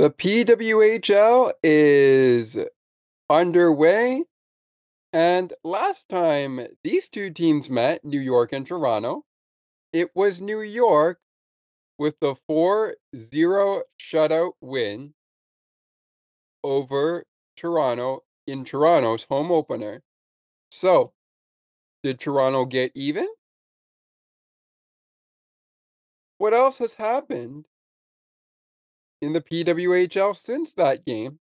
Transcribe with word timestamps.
The 0.00 0.10
PWHL 0.10 1.52
is 1.62 2.58
underway. 3.28 4.24
And 5.12 5.52
last 5.62 6.08
time 6.08 6.68
these 6.82 7.10
two 7.10 7.28
teams 7.28 7.68
met, 7.68 8.02
New 8.02 8.18
York 8.18 8.54
and 8.54 8.66
Toronto, 8.66 9.26
it 9.92 10.08
was 10.16 10.40
New 10.40 10.62
York 10.62 11.20
with 11.98 12.18
the 12.20 12.34
4 12.46 12.96
0 13.14 13.82
shutout 14.00 14.52
win 14.62 15.12
over 16.64 17.26
Toronto 17.54 18.24
in 18.46 18.64
Toronto's 18.64 19.24
home 19.24 19.52
opener. 19.52 20.02
So, 20.70 21.12
did 22.02 22.18
Toronto 22.18 22.64
get 22.64 22.92
even? 22.94 23.28
What 26.38 26.54
else 26.54 26.78
has 26.78 26.94
happened 26.94 27.66
in 29.20 29.32
the 29.32 29.40
PWHL 29.40 30.36
since 30.36 30.72
that 30.74 31.04
game? 31.04 31.38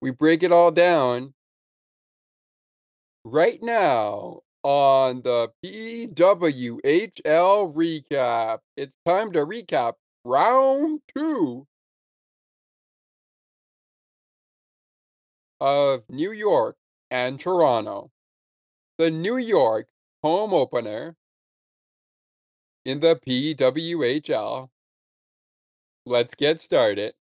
We 0.00 0.10
break 0.10 0.42
it 0.42 0.52
all 0.52 0.70
down 0.70 1.34
right 3.24 3.62
now 3.62 4.40
on 4.64 5.22
the 5.22 5.50
PWHL 5.64 6.82
recap. 7.74 8.58
It's 8.76 8.96
time 9.06 9.32
to 9.32 9.46
recap 9.46 9.94
round 10.24 11.00
two 11.14 11.66
of 15.60 16.02
New 16.08 16.32
York 16.32 16.76
and 17.10 17.38
Toronto. 17.38 18.10
The 18.98 19.10
New 19.10 19.36
York 19.36 19.88
home 20.22 20.52
opener 20.52 21.16
in 22.84 23.00
the 23.00 23.16
PWHL. 23.16 24.71
Let's 26.04 26.34
get 26.34 26.60
started. 26.60 27.14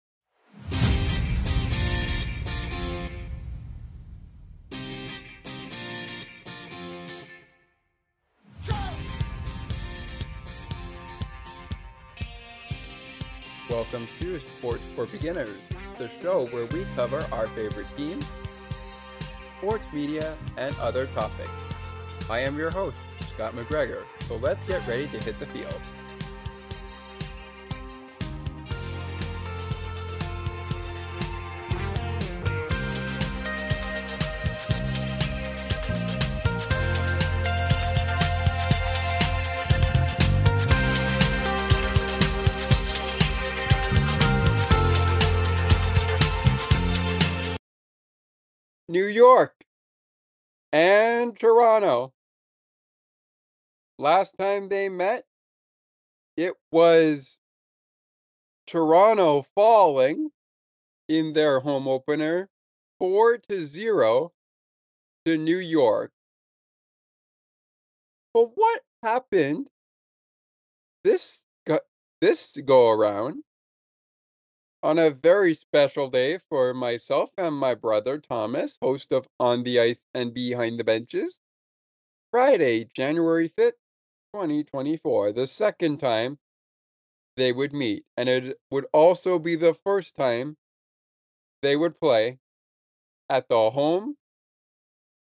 Welcome 13.69 14.07
to 14.21 14.39
Sports 14.39 14.87
for 14.95 15.05
Beginners, 15.07 15.57
the 15.97 16.07
show 16.21 16.45
where 16.47 16.65
we 16.67 16.85
cover 16.95 17.21
our 17.33 17.47
favorite 17.47 17.85
teams, 17.97 18.25
sports 19.57 19.87
media, 19.91 20.37
and 20.55 20.73
other 20.77 21.07
topics. 21.07 21.49
I 22.29 22.39
am 22.39 22.57
your 22.57 22.71
host, 22.71 22.95
Scott 23.17 23.55
McGregor, 23.55 24.03
so 24.29 24.37
let's 24.37 24.63
get 24.63 24.87
ready 24.87 25.07
to 25.09 25.19
hit 25.21 25.37
the 25.37 25.47
field. 25.47 25.81
New 48.89 49.05
York 49.05 49.53
and 50.73 51.37
Toronto. 51.37 52.11
Last 53.99 54.35
time 54.39 54.67
they 54.67 54.89
met, 54.89 55.25
it 56.35 56.55
was 56.71 57.37
Toronto 58.65 59.45
falling 59.53 60.31
in 61.07 61.33
their 61.33 61.59
home 61.59 61.87
opener 61.87 62.49
4 62.97 63.37
to 63.49 63.63
0 63.63 64.31
to 65.25 65.37
New 65.37 65.59
York. 65.59 66.11
But 68.33 68.51
what 68.55 68.81
happened 69.03 69.67
this 71.03 71.45
go- 71.67 71.85
this 72.21 72.57
go 72.65 72.89
around 72.89 73.43
on 74.81 74.97
a 74.97 75.09
very 75.09 75.53
special 75.53 76.09
day 76.09 76.39
for 76.49 76.73
myself 76.73 77.29
and 77.37 77.53
my 77.53 77.75
brother 77.75 78.17
Thomas, 78.17 78.77
host 78.81 79.11
of 79.11 79.27
On 79.39 79.63
the 79.63 79.79
Ice 79.79 80.05
and 80.13 80.33
Behind 80.33 80.79
the 80.79 80.85
Benches. 80.85 81.39
Friday, 82.31 82.87
January 82.95 83.49
5th, 83.49 83.73
2024, 84.33 85.33
the 85.33 85.47
second 85.47 85.97
time 85.97 86.37
they 87.35 87.51
would 87.51 87.73
meet. 87.73 88.05
And 88.15 88.29
it 88.29 88.57
would 88.71 88.85
also 88.93 89.37
be 89.37 89.55
the 89.55 89.75
first 89.85 90.15
time 90.15 90.55
they 91.61 91.75
would 91.75 91.99
play 91.99 92.39
at 93.29 93.49
the 93.49 93.71
home 93.71 94.15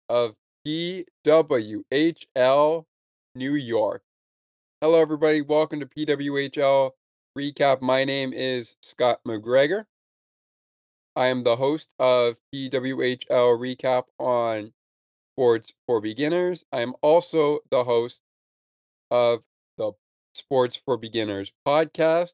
of 0.09 0.33
PWHL 0.65 1.83
New 3.35 3.55
York. 3.55 4.01
Hello, 4.81 4.99
everybody. 4.99 5.41
Welcome 5.41 5.81
to 5.81 5.85
PWHL 5.85 6.91
recap. 7.37 7.81
My 7.81 8.05
name 8.05 8.31
is 8.33 8.77
Scott 8.81 9.19
McGregor. 9.27 9.85
I 11.17 11.27
am 11.27 11.43
the 11.43 11.57
host 11.57 11.89
of 11.99 12.35
PWHL 12.53 13.27
Recap 13.29 14.03
on 14.19 14.71
Sports 15.33 15.73
for 15.85 15.99
Beginners. 15.99 16.63
I 16.71 16.81
am 16.81 16.93
also 17.01 17.59
the 17.71 17.83
host 17.83 18.21
of 19.11 19.41
the 19.77 19.91
Sports 20.33 20.81
for 20.85 20.97
Beginners 20.97 21.51
podcast, 21.67 22.33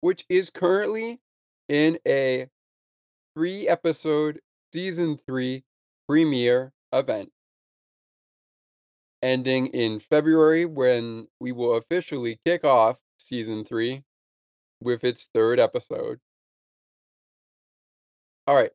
which 0.00 0.24
is 0.30 0.48
currently 0.48 1.20
in 1.68 1.98
a 2.06 2.48
three 3.36 3.68
episode 3.68 4.40
season 4.72 5.18
three 5.26 5.64
premiere 6.08 6.72
event 6.92 7.30
ending 9.22 9.66
in 9.68 10.00
February 10.00 10.64
when 10.64 11.28
we 11.40 11.52
will 11.52 11.74
officially 11.74 12.40
kick 12.46 12.64
off 12.64 12.96
season 13.30 13.64
three 13.64 14.02
with 14.82 15.04
its 15.04 15.28
third 15.32 15.60
episode. 15.60 16.18
All 18.46 18.56
right. 18.56 18.72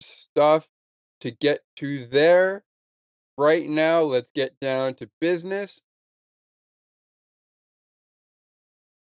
Stuff 0.00 0.68
to 1.20 1.32
get 1.32 1.62
to 1.76 2.06
there. 2.06 2.64
Right 3.36 3.68
now, 3.68 4.02
let's 4.02 4.30
get 4.30 4.58
down 4.60 4.94
to 4.94 5.10
business. 5.20 5.82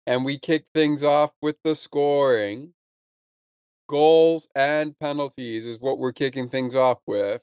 And 0.06 0.24
we 0.24 0.38
kick 0.38 0.66
things 0.74 1.02
off 1.02 1.30
with 1.40 1.56
the 1.62 1.76
scoring. 1.76 2.74
Goals 3.88 4.48
and 4.54 4.98
penalties 4.98 5.66
is 5.66 5.78
what 5.78 5.98
we're 5.98 6.12
kicking 6.12 6.48
things 6.48 6.74
off 6.74 6.98
with. 7.06 7.42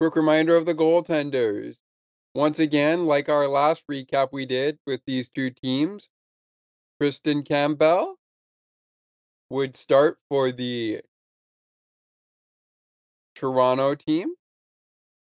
Quick 0.00 0.14
reminder 0.16 0.54
of 0.54 0.66
the 0.66 0.74
goaltenders. 0.74 1.78
Once 2.34 2.58
again, 2.58 3.06
like 3.06 3.28
our 3.28 3.46
last 3.46 3.82
recap 3.90 4.28
we 4.32 4.46
did 4.46 4.78
with 4.86 5.02
these 5.06 5.28
two 5.28 5.50
teams, 5.50 6.08
Kristen 6.98 7.42
Campbell 7.42 8.16
would 9.50 9.76
start 9.76 10.18
for 10.30 10.50
the 10.50 11.02
Toronto 13.34 13.94
team. 13.94 14.32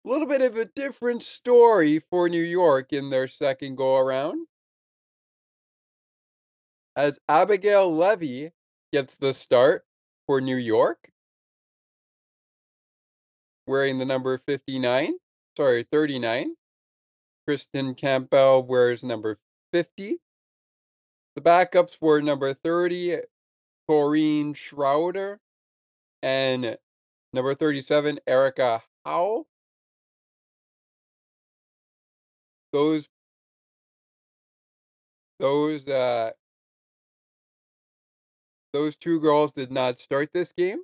A 0.04 0.08
little 0.08 0.28
bit 0.28 0.42
of 0.42 0.56
a 0.56 0.64
different 0.64 1.24
story 1.24 2.00
for 2.10 2.28
New 2.28 2.42
York 2.42 2.92
in 2.92 3.10
their 3.10 3.26
second 3.26 3.76
go 3.76 3.96
around. 3.96 4.46
As 6.94 7.18
Abigail 7.28 7.92
Levy 7.94 8.52
gets 8.92 9.16
the 9.16 9.34
start 9.34 9.84
for 10.26 10.40
New 10.40 10.56
York, 10.56 11.10
wearing 13.66 13.98
the 13.98 14.04
number 14.04 14.38
59, 14.38 15.14
sorry, 15.56 15.86
39. 15.90 16.54
Kristen 17.46 17.94
Campbell 17.94 18.62
wears 18.62 19.02
number 19.02 19.38
50. 19.72 20.18
The 21.34 21.40
backups 21.40 21.96
were 22.00 22.20
number 22.20 22.54
30, 22.54 23.18
Corinne 23.88 24.54
Schroeder, 24.54 25.40
and 26.22 26.76
number 27.32 27.54
37, 27.54 28.20
Erica 28.26 28.82
Howe. 29.04 29.46
Those 32.72 33.08
those 35.38 35.88
uh 35.88 36.30
those 38.72 38.96
two 38.96 39.20
girls 39.20 39.52
did 39.52 39.70
not 39.70 39.98
start 39.98 40.32
this 40.32 40.52
game, 40.52 40.78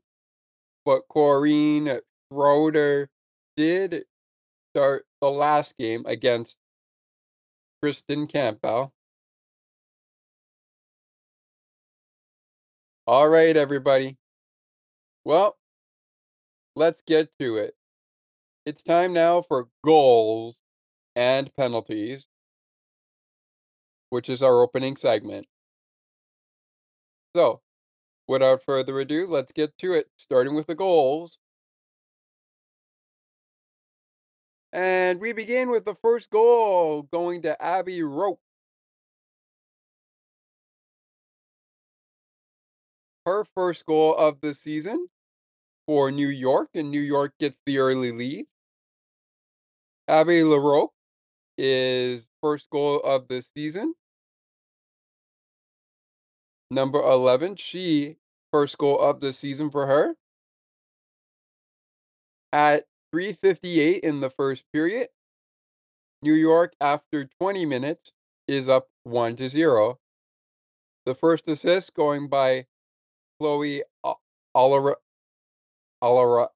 but 0.84 1.08
Corinne 1.08 2.00
Schroeder 2.30 3.08
did 3.56 4.04
start 4.74 5.06
the 5.20 5.30
last 5.30 5.76
game 5.78 6.04
against 6.06 6.58
Kristen 7.82 8.28
Campbell. 8.28 8.92
All 13.08 13.28
right, 13.28 13.56
everybody. 13.56 14.16
Well, 15.24 15.56
let's 16.76 17.02
get 17.02 17.30
to 17.38 17.56
it. 17.58 17.74
It's 18.66 18.82
time 18.82 19.12
now 19.12 19.42
for 19.42 19.68
goals 19.84 20.60
and 21.16 21.54
penalties. 21.56 22.28
which 24.10 24.28
is 24.28 24.42
our 24.42 24.60
opening 24.62 24.96
segment. 24.96 25.46
So, 27.34 27.62
without 28.28 28.62
further 28.64 29.00
ado, 29.00 29.26
let's 29.26 29.52
get 29.52 29.76
to 29.78 29.94
it, 29.94 30.10
starting 30.18 30.54
with 30.54 30.66
the 30.68 30.74
goals. 30.74 31.38
And 34.72 35.20
we 35.20 35.32
begin 35.32 35.70
with 35.70 35.84
the 35.84 35.94
first 35.94 36.30
goal 36.30 37.02
going 37.02 37.42
to 37.42 37.60
Abby 37.62 38.02
Roque. 38.02 38.40
Her 43.24 43.44
first 43.44 43.86
goal 43.86 44.14
of 44.16 44.40
the 44.40 44.54
season 44.54 45.08
for 45.86 46.10
New 46.10 46.28
York, 46.28 46.70
and 46.74 46.90
New 46.90 47.00
York 47.00 47.32
gets 47.38 47.60
the 47.64 47.78
early 47.78 48.12
lead. 48.12 48.46
Abby 50.06 50.40
LaRoque 50.42 50.92
is 51.58 52.28
first 52.42 52.70
goal 52.70 53.00
of 53.00 53.28
the 53.28 53.42
season. 53.42 53.94
Number 56.70 57.00
11, 57.00 57.56
she 57.56 58.16
first 58.50 58.78
goal 58.78 58.98
of 58.98 59.20
the 59.20 59.32
season 59.32 59.70
for 59.70 59.86
her. 59.86 60.14
At 62.52 62.86
3:58 63.18 64.00
in 64.04 64.20
the 64.20 64.30
first 64.30 64.64
period, 64.72 65.08
New 66.22 66.34
York 66.34 66.74
after 66.80 67.28
20 67.40 67.66
minutes 67.66 68.12
is 68.46 68.68
up 68.68 68.88
1 69.02 69.34
to 69.36 69.48
0. 69.48 69.98
The 71.04 71.16
first 71.16 71.48
assist 71.48 71.94
going 71.94 72.28
by 72.28 72.66
Chloe 73.40 73.82
Alara 74.56 74.94
Alara 76.00 76.50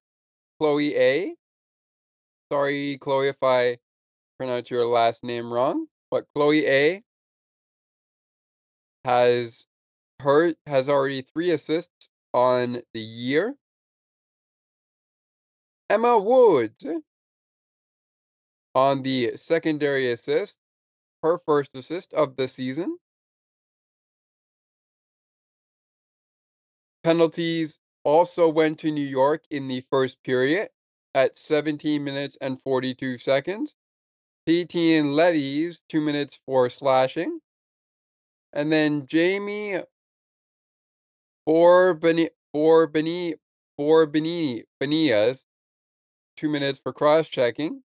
Chloe 0.61 0.95
A. 0.95 1.35
Sorry, 2.53 2.97
Chloe, 2.99 3.27
if 3.27 3.43
I 3.43 3.79
pronounce 4.39 4.71
your 4.71 4.87
last 4.87 5.25
name 5.25 5.53
wrong, 5.53 5.89
but 6.13 6.27
Chloe 6.33 6.65
A 6.67 7.03
has 9.05 9.67
her 10.21 10.55
has 10.69 10.89
already 10.89 11.23
three 11.23 11.51
assists 11.51 12.09
on 12.33 12.83
the 12.95 13.01
year. 13.01 13.57
Emma 15.93 16.17
Woods 16.17 16.87
on 18.75 19.03
the 19.03 19.33
secondary 19.37 20.11
assist, 20.11 20.59
her 21.23 21.39
first 21.45 21.77
assist 21.77 22.15
of 22.15 22.35
the 22.37 22.49
season. 22.49 22.97
Penalties 27.05 27.79
also 28.05 28.49
went 28.49 28.79
to 28.79 28.91
New 28.91 29.07
York 29.07 29.45
in 29.51 29.69
the 29.69 29.85
first 29.91 30.23
period 30.23 30.71
at 31.15 31.37
17 31.37 32.03
minutes 32.03 32.39
and 32.41 32.59
42 32.63 33.19
seconds. 33.19 33.75
Peyton 34.47 35.13
Levy's 35.13 35.83
2 35.91 36.01
minutes 36.01 36.41
for 36.47 36.71
slashing. 36.71 37.39
And 38.55 38.73
then 38.73 39.05
Jamie 39.05 39.83
Borbani 41.47 42.31
Borbani 42.57 43.35
Borbani 43.79 44.63
Benias 44.81 45.45
2 46.43 46.49
minutes 46.49 46.81
for 46.81 46.93
cross 46.93 47.29
checking. 47.29 47.85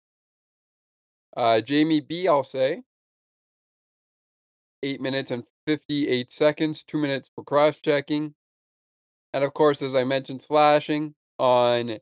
Uh, 1.36 1.60
Jamie 1.60 2.00
B, 2.00 2.26
I'll 2.26 2.42
say. 2.42 2.82
8 4.82 5.02
minutes 5.02 5.30
and 5.30 5.44
58 5.66 6.32
seconds, 6.32 6.82
2 6.82 6.96
minutes 6.96 7.30
for 7.34 7.44
cross 7.44 7.78
checking. 7.78 8.34
And 9.34 9.44
of 9.44 9.52
course, 9.52 9.82
as 9.82 9.94
I 9.94 10.04
mentioned, 10.04 10.40
slashing 10.40 11.14
on 11.38 11.98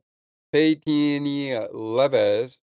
Peytini 0.55 1.69
Leves. 1.73 2.61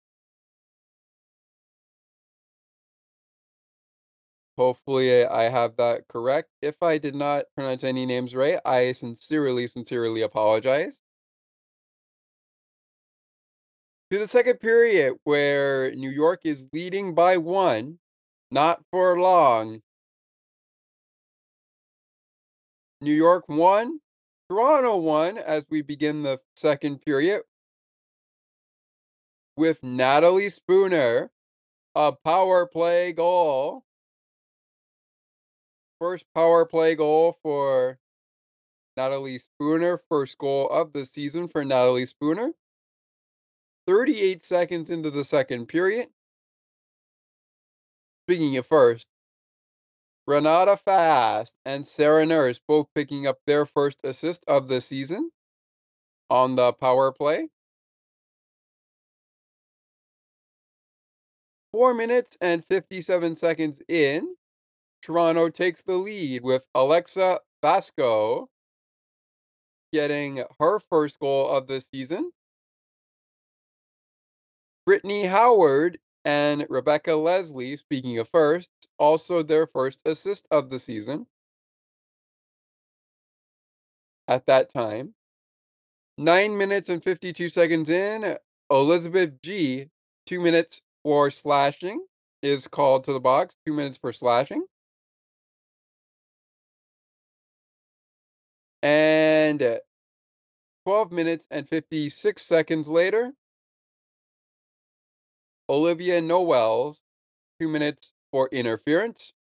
Hopefully, 4.56 5.25
I 5.25 5.50
have 5.50 5.76
that 5.76 6.08
correct. 6.08 6.50
If 6.62 6.82
I 6.82 6.98
did 6.98 7.14
not 7.14 7.44
pronounce 7.54 7.84
any 7.84 8.06
names 8.06 8.34
right, 8.34 8.58
I 8.64 8.90
sincerely, 8.90 9.69
sincerely 9.69 10.22
apologize. 10.22 11.00
To 14.10 14.19
the 14.19 14.26
second 14.26 14.58
period, 14.58 15.16
where 15.25 15.94
New 15.94 16.08
York 16.08 16.40
is 16.44 16.69
leading 16.72 17.14
by 17.14 17.37
one, 17.37 17.99
not 18.50 18.81
for 18.90 19.20
long. 19.20 19.82
New 23.02 23.12
York 23.12 23.44
won, 23.49 24.00
Toronto 24.49 24.96
won 24.96 25.37
as 25.37 25.66
we 25.69 25.82
begin 25.82 26.22
the 26.22 26.40
second 26.56 27.02
period 27.02 27.43
with 29.58 29.82
Natalie 29.82 30.49
Spooner, 30.49 31.31
a 31.94 32.12
power 32.12 32.64
play 32.64 33.12
goal. 33.12 33.84
First 36.00 36.25
power 36.34 36.64
play 36.64 36.94
goal 36.94 37.38
for 37.43 37.99
Natalie 38.96 39.38
Spooner, 39.38 40.00
first 40.08 40.38
goal 40.38 40.70
of 40.70 40.93
the 40.94 41.04
season 41.04 41.46
for 41.46 41.62
Natalie 41.62 42.06
Spooner. 42.06 42.52
38 43.88 44.44
seconds 44.44 44.90
into 44.90 45.11
the 45.11 45.25
second 45.25 45.67
period. 45.67 46.08
Speaking 48.26 48.55
of 48.58 48.67
first, 48.67 49.08
Renata 50.26 50.76
Fast 50.76 51.56
and 51.64 51.87
Sarah 51.87 52.26
Nurse 52.26 52.61
both 52.69 52.88
picking 52.94 53.26
up 53.26 53.38
their 53.46 53.64
first 53.64 53.96
assist 54.05 54.44
of 54.46 54.69
the 54.69 54.82
season 54.82 55.31
on 56.29 56.55
the 56.55 56.75
power 56.75 57.11
play. 57.12 57.49
Four 61.73 61.94
minutes 61.94 62.37
and 62.43 62.62
57 62.67 63.37
seconds 63.37 63.81
in, 63.88 64.35
Toronto 65.00 65.49
takes 65.49 65.81
the 65.81 65.96
lead 65.96 66.43
with 66.43 66.62
Alexa 66.75 67.40
Vasko 67.64 68.49
getting 69.94 70.44
her 70.61 70.79
first 70.90 71.19
goal 71.20 71.49
of 71.49 71.69
the 71.69 71.81
season. 71.81 72.32
Brittany 74.88 75.25
Howard 75.25 75.99
and 76.25 76.64
Rebecca 76.70 77.14
Leslie, 77.14 77.76
speaking 77.76 78.19
of 78.20 78.29
firsts, 78.31 78.88
also 78.99 79.43
their 79.43 79.67
first 79.67 80.00
assist 80.06 80.46
of 80.50 80.70
the 80.70 80.79
season. 80.79 81.26
At 84.29 84.46
that 84.46 84.73
time, 84.73 85.12
nine 86.17 86.56
minutes 86.56 86.88
and 86.88 87.05
52 87.05 87.50
seconds 87.50 87.90
in, 87.90 88.38
Elizabeth 88.70 89.32
G, 89.43 89.90
two 90.25 90.40
minutes 90.40 90.81
for 91.02 91.31
slashing, 91.31 92.02
is 92.40 92.67
called 92.67 93.05
to 93.05 93.12
the 93.12 93.20
box. 93.20 93.56
Two 93.67 93.75
minutes 93.75 93.99
for 93.99 94.14
slashing. 94.14 94.64
And 98.83 99.80
12 100.87 101.12
minutes 101.12 101.47
and 101.50 101.68
56 101.68 102.40
seconds 102.40 102.88
later, 102.88 103.35
Olivia 105.68 106.20
Knowles 106.20 107.02
two 107.60 107.68
minutes 107.68 108.12
for 108.32 108.48
interference. 108.52 109.32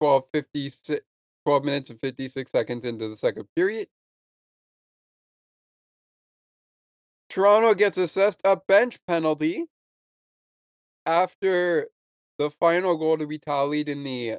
12, 0.00 0.24
56, 0.32 1.04
12 1.44 1.64
minutes 1.64 1.90
and 1.90 2.00
56 2.00 2.50
seconds 2.50 2.84
into 2.84 3.08
the 3.08 3.16
second 3.16 3.46
period. 3.54 3.88
Toronto 7.28 7.74
gets 7.74 7.98
assessed 7.98 8.40
a 8.44 8.56
bench 8.56 8.98
penalty 9.06 9.66
after 11.06 11.88
the 12.38 12.50
final 12.50 12.96
goal 12.96 13.18
to 13.18 13.26
be 13.26 13.38
tallied 13.38 13.88
in 13.88 14.02
the 14.02 14.38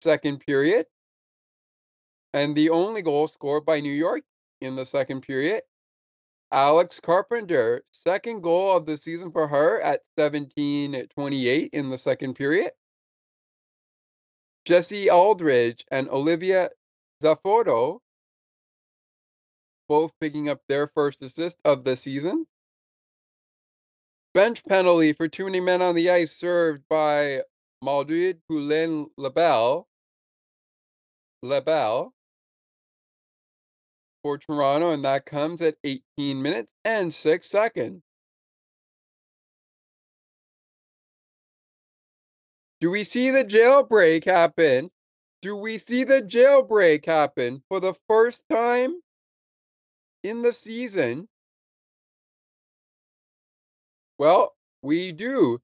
second 0.00 0.38
period. 0.46 0.86
And 2.32 2.54
the 2.54 2.70
only 2.70 3.02
goal 3.02 3.26
scored 3.26 3.66
by 3.66 3.80
New 3.80 3.92
York 3.92 4.22
in 4.60 4.76
the 4.76 4.84
second 4.84 5.22
period 5.22 5.62
Alex 6.52 7.00
Carpenter, 7.00 7.82
second 7.92 8.42
goal 8.42 8.76
of 8.76 8.86
the 8.86 8.96
season 8.96 9.32
for 9.32 9.48
her 9.48 9.80
at 9.80 10.02
17:28 10.16 11.70
in 11.72 11.90
the 11.90 11.98
second 11.98 12.34
period. 12.34 12.72
Jesse 14.64 15.08
Eldridge 15.08 15.84
and 15.90 16.08
Olivia 16.08 16.70
Zafuto 17.22 18.00
both 19.88 20.12
picking 20.20 20.48
up 20.48 20.60
their 20.68 20.88
first 20.88 21.22
assist 21.22 21.58
of 21.64 21.84
the 21.84 21.96
season. 21.96 22.46
Bench 24.34 24.64
penalty 24.64 25.12
for 25.12 25.28
too 25.28 25.44
many 25.44 25.60
men 25.60 25.80
on 25.80 25.94
the 25.94 26.10
ice 26.10 26.32
served 26.32 26.82
by 26.88 27.42
Maldred 27.82 28.40
Poulin 28.48 29.08
Lebel. 29.16 29.88
Lebel 31.42 32.12
for 34.26 34.38
Toronto, 34.38 34.90
and 34.90 35.04
that 35.04 35.24
comes 35.24 35.62
at 35.62 35.76
18 35.84 36.42
minutes 36.42 36.74
and 36.84 37.14
6 37.14 37.46
seconds. 37.48 38.02
Do 42.80 42.90
we 42.90 43.04
see 43.04 43.30
the 43.30 43.44
jailbreak 43.44 44.24
happen? 44.24 44.90
Do 45.42 45.54
we 45.54 45.78
see 45.78 46.02
the 46.02 46.22
jailbreak 46.22 47.06
happen 47.06 47.62
for 47.68 47.78
the 47.78 47.94
first 48.08 48.48
time 48.48 49.00
in 50.22 50.42
the 50.42 50.52
season? 50.52 51.28
Well, 54.18 54.54
we 54.82 55.10
do. 55.12 55.60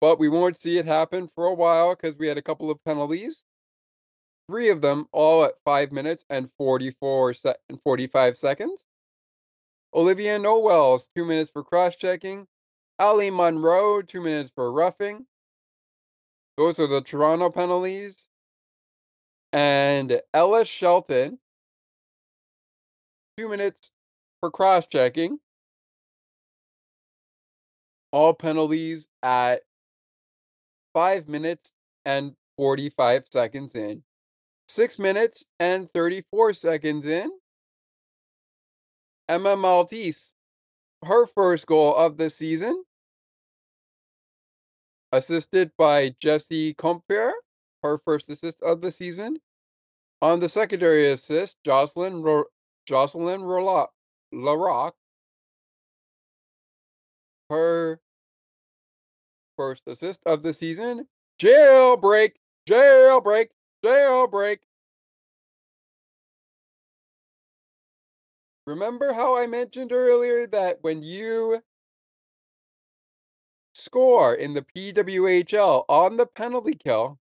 but 0.00 0.18
we 0.18 0.28
won't 0.28 0.56
see 0.58 0.78
it 0.78 0.86
happen 0.86 1.28
for 1.34 1.46
a 1.46 1.54
while 1.54 1.94
because 1.94 2.16
we 2.16 2.26
had 2.28 2.38
a 2.38 2.42
couple 2.42 2.70
of 2.70 2.82
penalties. 2.84 3.44
Three 4.48 4.68
of 4.68 4.80
them 4.80 5.08
all 5.10 5.44
at 5.44 5.54
5 5.64 5.90
minutes 5.90 6.24
and 6.30 6.50
44 6.56 7.34
se- 7.34 7.56
and 7.68 7.80
45 7.82 8.36
seconds. 8.36 8.84
Olivia 9.92 10.38
Knowles, 10.38 11.08
2 11.16 11.24
minutes 11.24 11.50
for 11.50 11.64
cross-checking. 11.64 12.46
Ali 12.98 13.30
Monroe, 13.30 14.02
2 14.02 14.20
minutes 14.20 14.52
for 14.54 14.70
roughing. 14.70 15.26
Those 16.56 16.78
are 16.78 16.86
the 16.86 17.00
Toronto 17.00 17.50
penalties. 17.50 18.28
And 19.52 20.20
Ella 20.32 20.64
Shelton, 20.64 21.38
2 23.38 23.48
minutes 23.48 23.90
for 24.40 24.50
cross-checking. 24.50 25.40
All 28.12 28.32
penalties 28.32 29.08
at 29.22 29.62
5 30.94 31.28
minutes 31.28 31.72
and 32.04 32.36
45 32.56 33.24
seconds 33.30 33.74
in. 33.74 34.02
6 34.68 34.98
minutes 34.98 35.46
and 35.60 35.90
34 35.92 36.54
seconds 36.54 37.06
in. 37.06 37.30
Emma 39.28 39.56
Maltese, 39.56 40.34
her 41.04 41.26
first 41.26 41.66
goal 41.66 41.94
of 41.94 42.16
the 42.16 42.30
season. 42.30 42.84
Assisted 45.12 45.70
by 45.78 46.14
Jesse 46.20 46.74
Compher, 46.74 47.32
her 47.82 47.98
first 48.04 48.28
assist 48.28 48.60
of 48.62 48.80
the 48.80 48.90
season. 48.90 49.38
On 50.22 50.40
the 50.40 50.48
secondary 50.48 51.10
assist, 51.10 51.56
Jocelyn 51.64 52.22
Ro- 52.22 52.44
Jocelyn 52.86 53.42
Rola- 53.42 53.88
Larocque, 54.32 54.96
her 57.50 58.00
first 59.56 59.82
assist 59.86 60.20
of 60.26 60.42
the 60.42 60.52
season. 60.52 61.06
Jailbreak, 61.40 62.32
jailbreak, 62.68 63.48
jailbreak. 63.82 64.58
Remember 68.66 69.12
how 69.12 69.36
I 69.36 69.46
mentioned 69.46 69.92
earlier 69.92 70.46
that 70.48 70.82
when 70.82 71.02
you 71.02 71.62
score 73.74 74.34
in 74.34 74.54
the 74.54 74.62
PWHL 74.62 75.84
on 75.88 76.16
the 76.16 76.26
penalty 76.26 76.74
kill, 76.74 77.18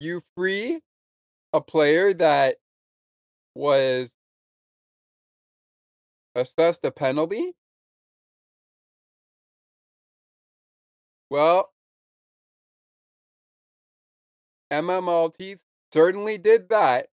you 0.00 0.22
free 0.36 0.80
a 1.52 1.60
player 1.60 2.14
that 2.14 2.58
was 3.54 4.16
assessed 6.34 6.84
a 6.84 6.90
penalty? 6.90 7.54
Well, 11.30 11.72
Emma 14.70 15.00
Maltese 15.00 15.64
certainly 15.92 16.38
did 16.38 16.68
that. 16.68 17.08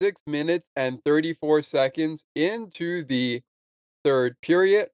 6 0.00 0.22
minutes 0.26 0.70
and 0.76 1.02
34 1.04 1.62
seconds 1.62 2.24
into 2.34 3.02
the 3.04 3.42
third 4.04 4.40
period. 4.40 4.90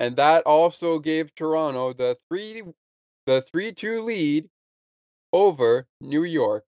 And 0.00 0.16
that 0.16 0.44
also 0.44 0.98
gave 0.98 1.34
Toronto 1.34 1.92
the 1.92 2.18
3 2.28 2.62
the 3.26 3.44
3-2 3.54 4.04
lead 4.04 4.48
over 5.32 5.86
New 6.00 6.24
York. 6.24 6.64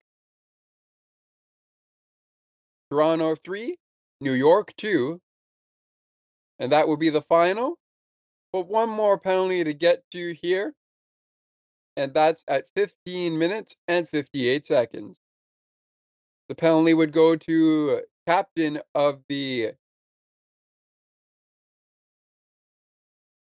Toronto 2.91 3.35
3, 3.35 3.77
New 4.19 4.33
York 4.33 4.73
2. 4.77 5.19
And 6.59 6.71
that 6.71 6.87
will 6.87 6.97
be 6.97 7.09
the 7.09 7.23
final. 7.23 7.80
But 8.53 8.67
one 8.67 8.89
more 8.89 9.17
penalty 9.17 9.63
to 9.63 9.73
get 9.73 10.03
to 10.11 10.35
here. 10.41 10.73
And 11.95 12.13
that's 12.13 12.43
at 12.47 12.65
15 12.75 13.37
minutes 13.37 13.75
and 13.87 14.07
58 14.09 14.65
seconds. 14.65 15.15
The 16.49 16.55
penalty 16.55 16.93
would 16.93 17.11
go 17.11 17.35
to 17.35 18.01
captain 18.27 18.81
of 18.93 19.21
the 19.29 19.71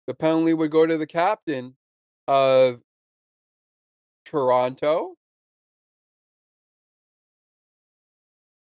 The 0.06 0.14
penalty 0.14 0.54
would 0.54 0.72
go 0.72 0.86
to 0.86 0.98
the 0.98 1.06
captain 1.06 1.76
of 2.26 2.80
Toronto 4.24 5.14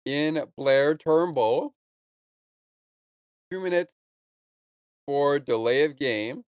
in 0.05 0.43
Blayre 0.59 0.99
Turnbull. 0.99 1.73
Two 3.53 3.61
minutes 3.61 3.93
for 5.11 5.41
delay 5.41 5.83
of 5.83 5.97
game 5.97 6.45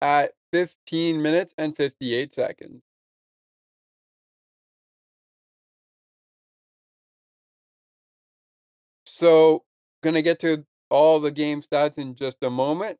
at 0.00 0.32
15 0.52 1.22
minutes 1.22 1.54
and 1.56 1.76
58 1.76 2.34
seconds. 2.34 2.82
So, 9.06 9.62
gonna 10.02 10.20
get 10.20 10.40
to 10.40 10.66
all 10.90 11.20
the 11.20 11.30
game 11.30 11.62
stats 11.62 11.96
in 11.96 12.16
just 12.16 12.42
a 12.42 12.50
moment, 12.50 12.98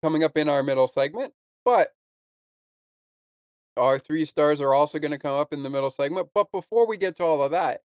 coming 0.00 0.22
up 0.22 0.38
in 0.38 0.48
our 0.48 0.62
middle 0.62 0.86
segment. 0.86 1.34
But 1.64 1.88
our 3.76 3.98
three 3.98 4.26
stars 4.26 4.60
are 4.60 4.72
also 4.72 5.00
going 5.00 5.10
to 5.10 5.18
come 5.18 5.36
up 5.36 5.52
in 5.52 5.64
the 5.64 5.70
middle 5.70 5.90
segment. 5.90 6.28
But 6.32 6.52
before 6.52 6.86
we 6.86 6.96
get 6.96 7.16
to 7.16 7.24
all 7.24 7.42
of 7.42 7.50
that, 7.50 7.82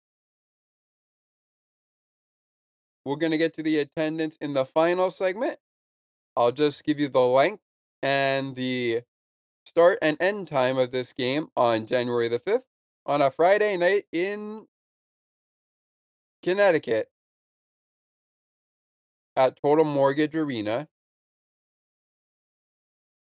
we're 3.04 3.16
going 3.16 3.32
to 3.32 3.38
get 3.38 3.54
to 3.54 3.62
the 3.62 3.78
attendance 3.78 4.36
in 4.40 4.54
the 4.54 4.64
final 4.64 5.10
segment. 5.10 5.58
I'll 6.36 6.52
just 6.52 6.84
give 6.84 6.98
you 6.98 7.08
the 7.08 7.20
length 7.20 7.62
and 8.02 8.54
the 8.54 9.02
start 9.64 9.98
and 10.02 10.16
end 10.20 10.48
time 10.48 10.78
of 10.78 10.90
this 10.90 11.12
game 11.12 11.48
on 11.56 11.86
January 11.86 12.28
the 12.28 12.40
5th 12.40 12.62
on 13.06 13.22
a 13.22 13.30
Friday 13.30 13.76
night 13.76 14.06
in 14.12 14.66
Connecticut 16.42 17.08
at 19.36 19.60
Total 19.60 19.84
Mortgage 19.84 20.34
Arena. 20.34 20.88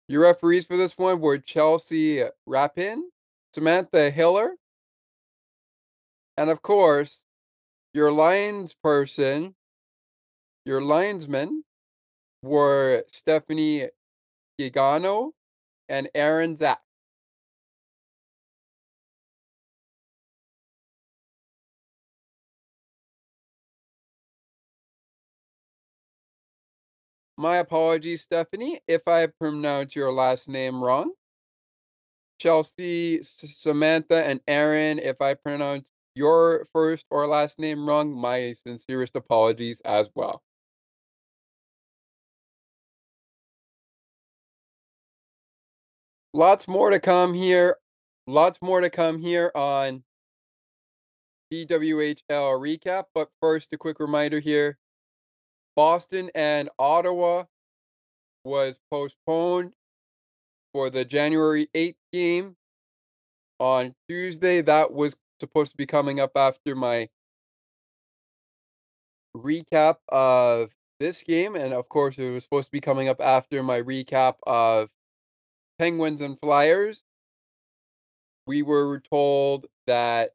Your 0.08 0.22
referees 0.22 0.64
for 0.64 0.76
this 0.76 0.96
one 0.96 1.20
were 1.20 1.38
Chelsea 1.38 2.24
Rapin, 2.46 3.02
Samantha 3.52 4.10
Hiller, 4.10 4.52
and 6.36 6.50
of 6.50 6.62
course, 6.62 7.24
your 7.92 8.12
lines 8.12 8.72
person, 8.72 9.54
your 10.68 10.82
linesmen 10.82 11.64
were 12.42 13.02
Stephanie 13.08 13.88
Gigano 14.60 15.30
and 15.88 16.10
Aaron 16.14 16.56
Zack. 16.56 16.80
My 27.38 27.56
apologies, 27.58 28.20
Stephanie, 28.20 28.80
if 28.86 29.08
I 29.08 29.28
pronounced 29.28 29.96
your 29.96 30.12
last 30.12 30.50
name 30.50 30.84
wrong. 30.84 31.12
Chelsea, 32.38 33.22
Samantha, 33.22 34.22
and 34.22 34.40
Aaron, 34.46 34.98
if 34.98 35.22
I 35.22 35.32
pronounced 35.32 35.90
your 36.14 36.68
first 36.74 37.06
or 37.10 37.26
last 37.26 37.58
name 37.58 37.88
wrong, 37.88 38.12
my 38.12 38.52
sincerest 38.52 39.16
apologies 39.16 39.80
as 39.80 40.10
well. 40.14 40.42
Lots 46.34 46.68
more 46.68 46.90
to 46.90 47.00
come 47.00 47.34
here. 47.34 47.76
Lots 48.26 48.60
more 48.60 48.80
to 48.80 48.90
come 48.90 49.18
here 49.18 49.50
on 49.54 50.04
PWHL 51.52 52.20
recap. 52.28 53.04
But 53.14 53.30
first, 53.40 53.72
a 53.72 53.78
quick 53.78 53.98
reminder 53.98 54.38
here 54.38 54.78
Boston 55.74 56.30
and 56.34 56.68
Ottawa 56.78 57.44
was 58.44 58.78
postponed 58.90 59.74
for 60.72 60.90
the 60.90 61.04
January 61.04 61.68
8th 61.74 61.96
game 62.12 62.56
on 63.58 63.94
Tuesday. 64.08 64.60
That 64.60 64.92
was 64.92 65.16
supposed 65.40 65.72
to 65.72 65.76
be 65.78 65.86
coming 65.86 66.20
up 66.20 66.32
after 66.36 66.74
my 66.74 67.08
recap 69.36 69.96
of 70.08 70.70
this 71.00 71.22
game. 71.22 71.56
And 71.56 71.72
of 71.72 71.88
course, 71.88 72.18
it 72.18 72.30
was 72.30 72.42
supposed 72.42 72.66
to 72.66 72.72
be 72.72 72.80
coming 72.80 73.08
up 73.08 73.20
after 73.20 73.62
my 73.62 73.80
recap 73.80 74.34
of 74.46 74.90
Penguins 75.78 76.20
and 76.20 76.38
Flyers, 76.40 77.04
we 78.46 78.62
were 78.62 79.00
told 79.00 79.66
that 79.86 80.32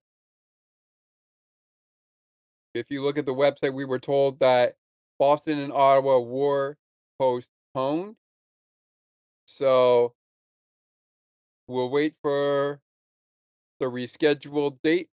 if 2.74 2.90
you 2.90 3.04
look 3.04 3.18
at 3.18 3.26
the 3.26 3.34
website, 3.34 3.74
we 3.74 3.86
were 3.86 4.00
told 4.00 4.40
that 4.40 4.76
Boston 5.20 5.60
and 5.60 5.72
Ottawa 5.72 6.20
were 6.20 6.78
postponed. 7.20 8.16
So 9.46 10.14
we'll 11.68 11.90
wait 11.90 12.16
for 12.22 12.80
the 13.80 13.86
rescheduled 13.86 14.78
date 14.84 15.10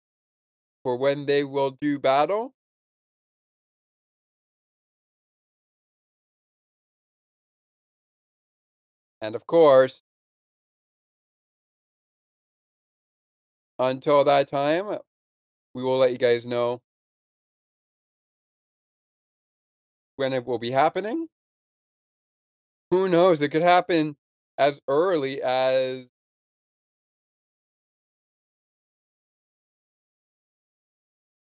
for 0.83 0.97
when 0.97 1.25
they 1.25 1.43
will 1.43 1.71
do 1.71 1.99
battle. 1.99 2.53
And 9.21 9.35
of 9.35 9.47
course, 9.47 10.03
until 13.79 14.23
that 14.23 14.49
time, 14.49 14.99
we 15.73 15.83
will 15.83 15.97
let 15.97 16.11
you 16.11 16.17
guys 16.17 16.45
know 16.45 16.81
when 20.17 20.33
it 20.33 20.45
will 20.45 20.59
be 20.59 20.71
happening. 20.71 21.27
Who 22.91 23.09
knows? 23.09 23.41
It 23.41 23.49
could 23.49 23.61
happen 23.61 24.17
as 24.57 24.79
early 24.87 25.41
as 25.41 26.07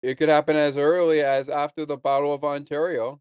It 0.02 0.16
could 0.16 0.28
happen 0.28 0.56
as 0.56 0.76
early 0.76 1.20
as 1.22 1.48
after 1.48 1.86
the 1.86 1.96
Battle 1.96 2.34
of 2.34 2.44
Ontario. 2.44 3.20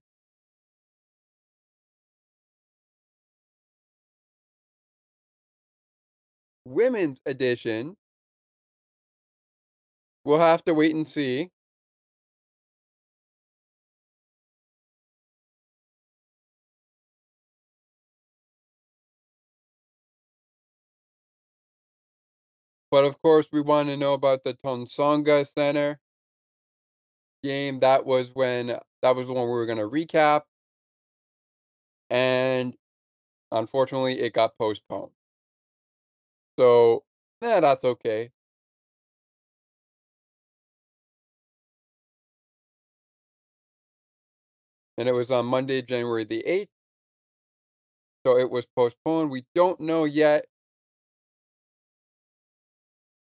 Women's 6.65 7.22
edition 7.25 7.96
We'll 10.25 10.40
have 10.40 10.63
to 10.66 10.74
wait 10.74 10.94
and 10.96 11.08
see. 11.08 11.51
But, 22.92 23.06
of 23.06 23.22
course, 23.22 23.48
we 23.54 23.62
wanna 23.62 23.96
know 23.96 24.13
about 24.13 24.44
the 24.44 24.54
Tsongas 24.54 25.54
Center 25.54 25.98
game, 27.44 27.80
that 27.80 28.06
was 28.06 28.30
when 28.36 28.68
that 29.01 29.16
was 29.16 29.28
the 29.28 29.34
one 29.34 29.46
we 29.46 29.50
were 29.51 29.66
gonna 29.66 29.88
recap. 29.88 30.44
And, 32.12 32.74
unfortunately, 33.51 34.20
it 34.22 34.34
got 34.34 34.58
postponed. 34.58 35.12
So, 36.60 37.04
eh, 37.42 37.60
that's 37.60 37.86
okay. 37.86 38.32
And 45.01 45.10
it 45.10 45.13
was 45.13 45.31
on 45.31 45.48
Monday, 45.48 45.81
January 45.81 46.25
the 46.25 46.43
8th. 46.46 46.70
So 48.24 48.38
it 48.38 48.51
was 48.51 48.67
postponed, 48.75 49.31
we 49.31 49.46
don't 49.55 49.79
know 49.79 50.03
yet 50.03 50.46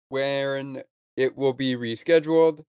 when 0.09 0.83
it 1.15 1.37
will 1.37 1.53
be 1.53 1.77
rescheduled. 1.77 2.65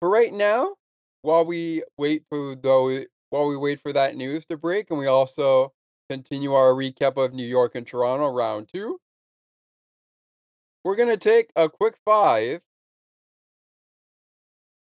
For 0.00 0.10
right 0.10 0.34
now, 0.34 0.74
while 1.22 1.46
we 1.46 1.82
wait 1.96 2.24
for 2.28 2.54
though 2.54 3.06
while 3.30 3.48
we 3.48 3.56
wait 3.56 3.80
for 3.80 3.94
that 3.94 4.16
news 4.16 4.44
to 4.46 4.58
break 4.58 4.90
and 4.90 4.98
we 4.98 5.06
also 5.06 5.72
continue 6.10 6.52
our 6.52 6.74
recap 6.74 7.16
of 7.16 7.32
New 7.32 7.46
York 7.46 7.74
and 7.74 7.86
Toronto 7.86 8.28
round 8.28 8.68
2 8.70 9.00
we're 10.84 10.96
gonna 10.96 11.16
take 11.16 11.50
a 11.56 11.70
quick 11.70 11.96
5 12.04 12.60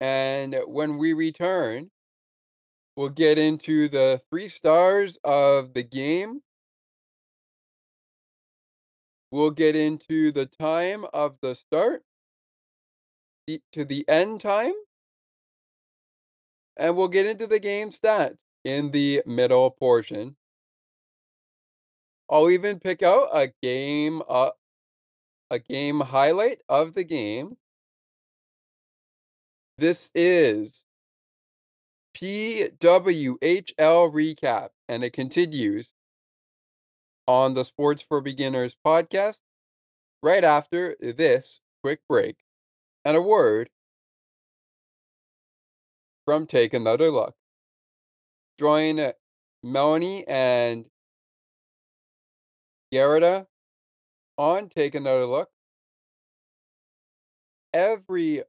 and 0.00 0.56
when 0.66 0.98
we 0.98 1.12
return 1.12 1.90
we'll 2.96 3.08
get 3.08 3.38
into 3.38 3.88
the 3.88 4.20
3 4.30 4.48
stars 4.48 5.18
of 5.24 5.74
the 5.74 5.82
game 5.82 6.40
we'll 9.30 9.50
get 9.50 9.76
into 9.76 10.32
the 10.32 10.46
time 10.46 11.04
of 11.12 11.36
the 11.40 11.54
start 11.54 12.02
to 13.72 13.84
the 13.84 14.04
end 14.08 14.40
time 14.40 14.72
and 16.76 16.96
we'll 16.96 17.08
get 17.08 17.26
into 17.26 17.46
the 17.46 17.60
game 17.60 17.90
stats 17.90 18.38
in 18.64 18.90
the 18.90 19.22
middle 19.26 19.70
portion. 19.70 20.36
I'll 22.28 22.50
even 22.50 22.80
pick 22.80 23.02
out 23.02 23.28
a 23.32 23.52
game, 23.62 24.22
uh 24.28 24.50
a 25.50 25.58
game 25.58 26.00
highlight 26.00 26.60
of 26.68 26.94
the 26.94 27.04
game. 27.04 27.56
This 29.78 30.10
is 30.14 30.84
PWHL 32.16 33.36
recap, 34.10 34.70
and 34.88 35.04
it 35.04 35.12
continues 35.12 35.92
on 37.28 37.52
the 37.52 37.64
Sports 37.64 38.02
for 38.02 38.22
Beginners 38.22 38.74
podcast 38.86 39.40
right 40.22 40.42
after 40.42 40.96
this 40.98 41.60
quick 41.82 42.00
break 42.08 42.36
and 43.04 43.18
a 43.18 43.20
word 43.20 43.68
from 46.24 46.46
Take 46.46 46.72
Another 46.72 47.10
Look. 47.10 47.34
Join 48.58 49.12
Melanie 49.62 50.26
and 50.26 50.86
Garrita 52.94 53.46
on 54.38 54.70
Take 54.70 54.94
Another 54.94 55.26
Look 55.26 55.50
every 57.74 58.42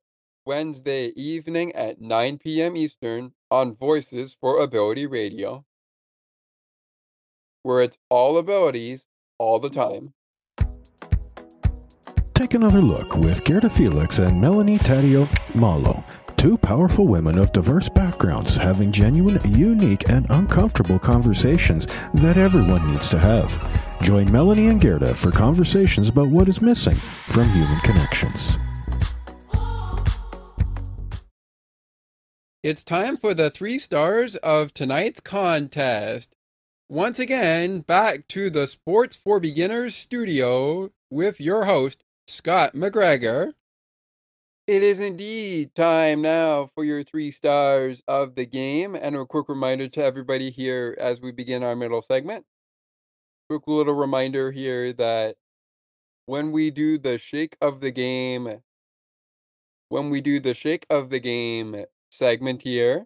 Wednesday 0.48 1.08
evening 1.10 1.76
at 1.76 2.00
9 2.00 2.38
PM 2.38 2.78
Eastern 2.78 3.34
on 3.52 3.76
Voices 3.76 4.34
for 4.40 4.62
Ability 4.62 5.06
Radio 5.06 5.66
where 7.68 7.82
it's 7.82 7.98
all 8.10 8.38
abilities 8.38 9.08
all 9.38 9.60
the 9.60 9.70
time. 9.70 10.14
Take 12.34 12.54
another 12.54 12.82
look 12.82 13.18
with 13.18 13.44
Gerda 13.44 13.70
Felix 13.70 14.20
and 14.20 14.40
Melanie 14.40 14.78
Taddeo 14.78 15.28
Malo, 15.54 16.02
two 16.38 16.58
powerful 16.58 17.08
women 17.08 17.38
of 17.38 17.52
diverse 17.52 17.90
backgrounds 17.90 18.56
having 18.56 18.94
genuine, 18.94 19.42
unique, 19.54 20.10
and 20.10 20.26
uncomfortable 20.30 20.98
conversations 20.98 21.88
that 22.14 22.38
everyone 22.38 22.90
needs 22.90 23.10
to 23.10 23.20
have. 23.20 23.52
Join 24.02 24.32
Melanie 24.32 24.68
and 24.68 24.80
Gerda 24.80 25.14
for 25.14 25.30
conversations 25.30 26.08
about 26.08 26.30
what 26.30 26.48
is 26.48 26.62
missing 26.62 26.96
from 26.96 27.50
human 27.50 27.82
connections. 27.82 28.56
It's 32.64 32.84
time 32.84 33.18
for 33.18 33.36
the 33.36 33.52
three 33.52 33.78
stars 33.78 34.36
of 34.38 34.74
tonight's 34.74 35.20
contest. 35.20 36.36
Once 36.90 37.20
again, 37.20 37.82
back 37.82 38.28
to 38.30 38.50
the 38.50 38.66
Sports 38.66 39.16
for 39.16 39.40
Beginners 39.40 39.96
studio 39.96 40.90
with 41.12 41.40
your 41.40 41.66
host, 41.66 42.04
Scott 42.26 42.74
McGregor. 42.74 43.54
It 44.66 44.82
is 44.82 45.00
indeed 45.00 45.76
time 45.76 46.24
now 46.24 46.72
for 46.74 46.84
your 46.84 47.04
three 47.04 47.30
stars 47.30 48.02
of 48.08 48.34
the 48.34 48.48
game, 48.48 48.96
and 48.96 49.16
a 49.16 49.24
quick 49.24 49.50
reminder 49.50 49.88
to 49.90 50.04
everybody 50.04 50.50
here 50.50 50.98
as 51.00 51.22
we 51.22 51.32
begin 51.32 51.62
our 51.62 51.76
middle 51.76 52.02
segment. 52.02 52.44
Quick 53.52 53.68
little 53.68 53.94
reminder 53.94 54.52
here 54.52 54.94
that 54.94 55.36
when 56.26 56.52
we 56.52 56.72
do 56.72 56.98
the 56.98 57.20
shake 57.20 57.56
of 57.62 57.82
the 57.82 57.92
game, 57.92 58.62
when 59.90 60.10
we 60.10 60.22
do 60.22 60.40
the 60.40 60.56
shake 60.56 60.88
of 60.90 61.12
the 61.12 61.20
game 61.20 61.86
segment 62.18 62.62
here, 62.64 63.06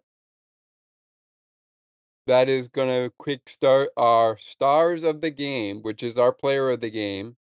that 2.27 2.49
is 2.49 2.67
gonna 2.69 3.11
quick 3.17 3.49
start 3.49 3.89
our 3.97 4.37
stars 4.37 5.03
of 5.03 5.21
the 5.21 5.31
game, 5.31 5.81
which 5.81 6.03
is 6.03 6.17
our 6.17 6.31
player 6.31 6.69
of 6.71 6.81
the 6.81 6.89
game 6.89 7.35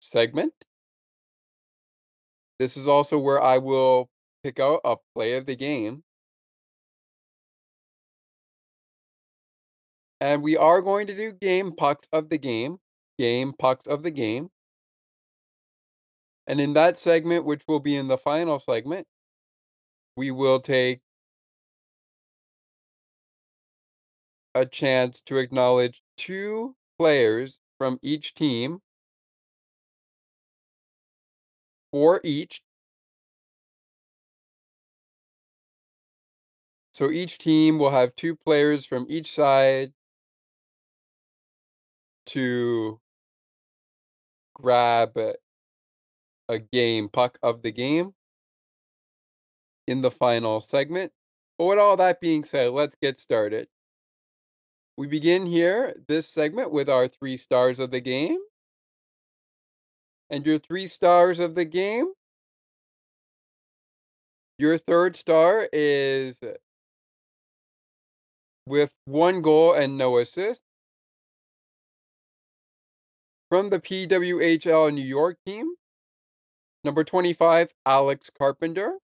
segment. 0.00 0.52
This 2.58 2.76
is 2.76 2.86
also 2.86 3.18
where 3.18 3.42
I 3.42 3.58
will 3.58 4.10
pick 4.42 4.60
out 4.60 4.80
a 4.84 4.96
play 5.14 5.34
of 5.36 5.46
the 5.46 5.56
game. 5.56 6.02
And 10.20 10.42
we 10.42 10.56
are 10.56 10.82
going 10.82 11.06
to 11.06 11.16
do 11.16 11.32
game 11.32 11.72
pucks 11.72 12.06
of 12.12 12.28
the 12.28 12.38
game. 12.38 12.78
Game 13.18 13.54
pucks 13.58 13.86
of 13.86 14.02
the 14.02 14.10
game. 14.10 14.50
And 16.46 16.60
in 16.60 16.72
that 16.72 16.98
segment, 16.98 17.44
which 17.44 17.62
will 17.68 17.80
be 17.80 17.96
in 17.96 18.08
the 18.08 18.18
final 18.18 18.58
segment, 18.58 19.06
we 20.16 20.30
will 20.30 20.60
take 20.60 21.00
a 24.54 24.66
chance 24.66 25.20
to 25.22 25.38
acknowledge 25.38 26.02
2 26.16 26.74
players 26.98 27.60
from 27.78 27.98
each 28.02 28.34
team 28.34 28.80
for 31.92 32.20
each. 32.24 32.62
So 36.92 37.10
each 37.10 37.38
team 37.38 37.78
will 37.78 37.90
have 37.90 38.14
2 38.16 38.36
players 38.36 38.84
from 38.84 39.06
each 39.08 39.32
side 39.32 39.92
to 42.26 43.00
grab 44.54 45.16
a 46.50 46.58
game 46.58 47.08
puck 47.08 47.38
of 47.42 47.62
the 47.62 47.70
game 47.70 48.12
in 49.86 50.02
the 50.02 50.10
final 50.10 50.60
segment. 50.60 51.12
But 51.58 51.66
with 51.66 51.78
all 51.78 51.96
that 51.98 52.20
being 52.20 52.44
said, 52.44 52.72
let's 52.72 52.96
get 53.00 53.20
started. 53.20 53.68
We 54.96 55.06
begin 55.06 55.46
here, 55.46 55.94
this 56.08 56.28
segment, 56.28 56.72
with 56.72 56.88
our 56.88 57.08
3 57.08 57.36
stars 57.36 57.78
of 57.78 57.90
the 57.90 58.00
game. 58.00 58.38
And 60.28 60.44
your 60.44 60.58
3 60.58 60.86
stars 60.86 61.38
of 61.38 61.54
the 61.54 61.64
game 61.64 62.12
Your 64.60 64.76
third 64.76 65.16
star 65.16 65.70
is 65.72 66.38
with 68.66 68.90
1 69.06 69.40
goal 69.40 69.72
and 69.72 69.96
no 69.96 70.18
assist. 70.18 70.62
From 73.48 73.70
the 73.70 73.80
PWHL 73.80 74.92
New 74.92 75.00
York 75.00 75.38
team, 75.46 75.72
number 76.84 77.04
25, 77.04 77.68
Alex 77.86 78.30
Carpenter. 78.30 78.98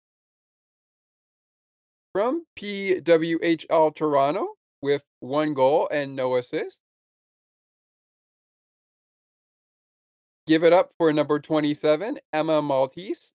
From 2.13 2.45
PWHL 2.57 3.95
Toronto 3.95 4.49
with 4.83 5.03
1 5.21 5.55
goal 5.55 5.89
and 5.91 6.15
no 6.15 6.37
assist. 6.37 6.83
Give 10.47 10.65
it 10.65 10.73
up 10.73 10.93
for 10.99 11.13
number 11.13 11.39
27, 11.39 12.19
Emma 12.33 12.61
Maltese. 12.61 13.33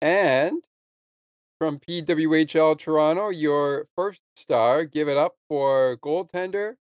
And 0.00 0.62
from 1.58 1.78
PWHL 1.78 2.78
Toronto, 2.78 3.28
your 3.28 3.86
first 3.96 4.22
star, 4.36 4.84
give 4.84 5.08
it 5.08 5.16
up 5.16 5.36
for 5.48 5.96
goaltender 6.02 6.74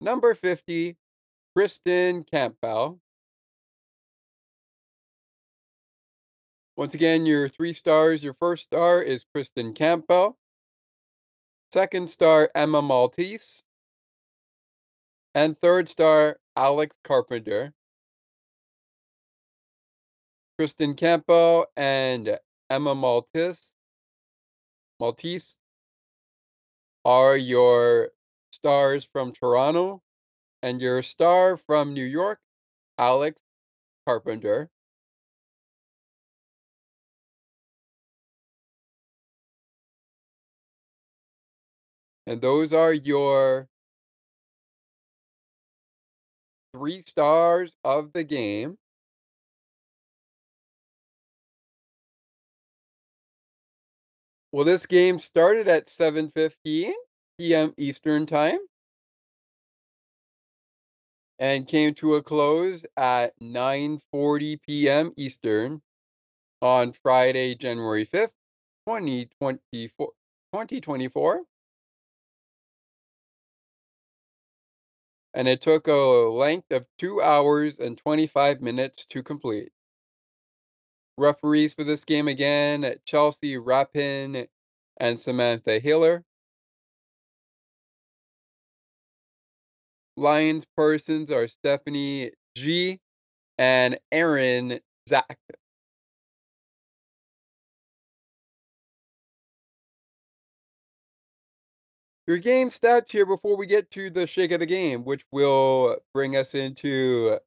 number 0.00 0.34
50, 0.34 0.96
Kristen 1.54 2.24
Campbell. 2.24 3.00
Once 6.76 6.94
again, 6.94 7.24
your 7.24 7.48
three 7.48 7.72
stars, 7.72 8.22
your 8.22 8.34
first 8.34 8.64
star 8.64 9.00
is 9.00 9.24
Kristen 9.32 9.72
Campbell. 9.72 10.36
Second 11.72 12.10
star, 12.10 12.50
Emma 12.54 12.82
Maltese. 12.82 13.64
And 15.34 15.58
third 15.60 15.88
star, 15.88 16.38
Alex 16.54 16.96
Carpenter. 17.02 17.72
Kristen 20.58 20.94
Campbell 20.94 21.66
and 21.76 22.38
Emma 22.70 22.94
Maltese. 22.94 23.74
Maltese 24.98 25.56
are 27.04 27.36
your 27.36 28.10
stars 28.56 29.04
from 29.04 29.32
Toronto, 29.32 30.02
and 30.62 30.80
your 30.80 31.02
star 31.02 31.56
from 31.56 31.94
New 31.94 32.04
York, 32.04 32.40
Alex 32.98 33.42
Carpenter. 34.06 34.70
And 42.26 42.40
those 42.40 42.72
are 42.72 42.92
your 42.92 43.68
three 46.72 47.00
stars 47.02 47.76
of 47.84 48.12
the 48.12 48.24
game. 48.24 48.78
Well, 54.52 54.64
this 54.64 54.86
game 54.86 55.18
started 55.18 55.68
at 55.68 55.88
7:15 55.88 56.94
PM 57.38 57.74
Eastern 57.76 58.24
Time 58.26 58.60
and 61.38 61.66
came 61.68 61.94
to 61.94 62.14
a 62.14 62.22
close 62.22 62.84
at 62.96 63.34
9:40 63.40 64.56
PM 64.56 65.12
Eastern 65.16 65.82
on 66.62 66.92
Friday, 66.92 67.54
January 67.54 68.04
5th, 68.06 68.34
2024 68.86 70.12
2024. 70.52 71.44
And 75.34 75.46
it 75.46 75.60
took 75.60 75.86
a 75.86 75.92
length 75.92 76.72
of 76.72 76.88
2 76.98 77.22
hours 77.22 77.78
and 77.78 77.96
25 77.96 78.60
minutes 78.60 79.06
to 79.06 79.22
complete. 79.22 79.70
Referees 81.18 81.72
for 81.72 81.82
this 81.82 82.04
game 82.04 82.28
again, 82.28 82.96
Chelsea 83.06 83.56
Rapin 83.56 84.48
and 84.98 85.18
Samantha 85.18 85.78
Hiller. 85.78 86.25
Lions 90.16 90.64
persons 90.76 91.30
are 91.30 91.46
Stephanie 91.46 92.32
G 92.56 93.00
and 93.58 93.98
Aaron 94.10 94.80
Zach. 95.08 95.38
Your 102.26 102.38
game 102.38 102.70
stats 102.70 103.12
here 103.12 103.26
before 103.26 103.56
we 103.56 103.66
get 103.66 103.90
to 103.92 104.10
the 104.10 104.26
shake 104.26 104.50
of 104.50 104.60
the 104.60 104.66
game, 104.66 105.04
which 105.04 105.24
will 105.30 105.98
bring 106.12 106.34
us 106.36 106.54
into 106.54 107.38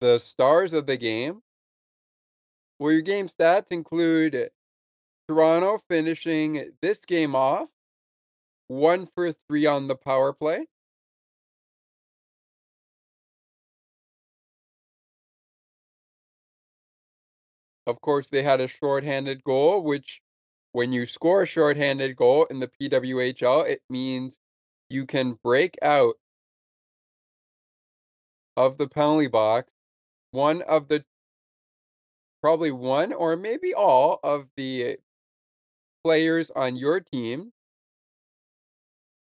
the 0.00 0.18
stars 0.18 0.72
of 0.72 0.86
the 0.86 0.96
game. 0.96 1.42
Well, 2.78 2.92
your 2.92 3.02
game 3.02 3.28
stats 3.28 3.70
include 3.72 4.50
Toronto 5.28 5.80
finishing 5.88 6.72
this 6.82 7.04
game 7.04 7.34
off 7.34 7.68
1 8.68 9.08
for 9.14 9.32
3 9.48 9.66
on 9.66 9.88
the 9.88 9.96
power 9.96 10.32
play. 10.32 10.66
Of 17.86 18.00
course, 18.00 18.28
they 18.28 18.42
had 18.42 18.60
a 18.60 18.68
shorthanded 18.68 19.44
goal, 19.44 19.82
which 19.82 20.20
when 20.72 20.92
you 20.92 21.06
score 21.06 21.42
a 21.42 21.46
shorthanded 21.46 22.16
goal 22.16 22.46
in 22.46 22.60
the 22.60 22.68
PWHL, 22.68 23.66
it 23.68 23.82
means 23.88 24.38
you 24.88 25.06
can 25.06 25.38
break 25.42 25.76
out 25.82 26.16
of 28.56 28.78
the 28.78 28.88
penalty 28.88 29.26
box 29.26 29.70
one 30.30 30.62
of 30.62 30.88
the 30.88 31.04
probably 32.42 32.70
one 32.70 33.12
or 33.12 33.36
maybe 33.36 33.74
all 33.74 34.20
of 34.22 34.48
the 34.56 34.98
players 36.06 36.52
on 36.54 36.76
your 36.76 37.00
team 37.00 37.50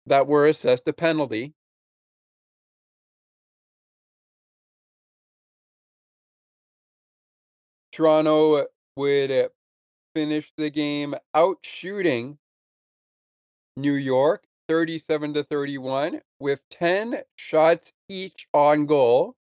that 0.07 0.25
were 0.25 0.47
assessed 0.47 0.87
a 0.87 0.93
penalty. 0.93 1.53
Toronto 7.91 8.65
would 8.95 9.49
finish 10.15 10.51
the 10.57 10.71
game 10.71 11.13
out 11.35 11.57
shooting 11.61 12.39
New 13.77 13.93
York 13.93 14.43
37 14.67 15.35
to 15.35 15.43
31 15.43 16.19
with 16.39 16.61
10 16.71 17.21
shots 17.35 17.93
each 18.09 18.47
on 18.55 18.87
goal 18.87 19.35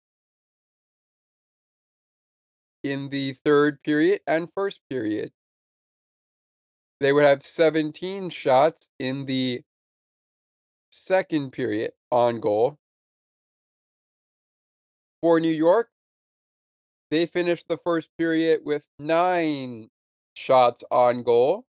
in 2.83 3.07
the 3.07 3.31
third 3.45 3.81
period 3.83 4.19
and 4.27 4.49
first 4.53 4.81
period. 4.89 5.31
They 6.99 7.13
would 7.13 7.25
have 7.25 7.43
17 7.43 8.29
shots 8.29 8.89
in 8.99 9.25
the 9.25 9.61
second 10.89 11.51
period 11.51 11.93
on 12.11 12.39
goal. 12.39 12.77
For 15.21 15.39
New 15.39 15.51
York, 15.51 15.89
they 17.11 17.25
finished 17.25 17.67
the 17.67 17.77
first 17.77 18.09
period 18.17 18.61
with 18.63 18.83
nine 18.99 19.89
shots 20.35 20.83
on 20.91 21.23
goal. 21.23 21.65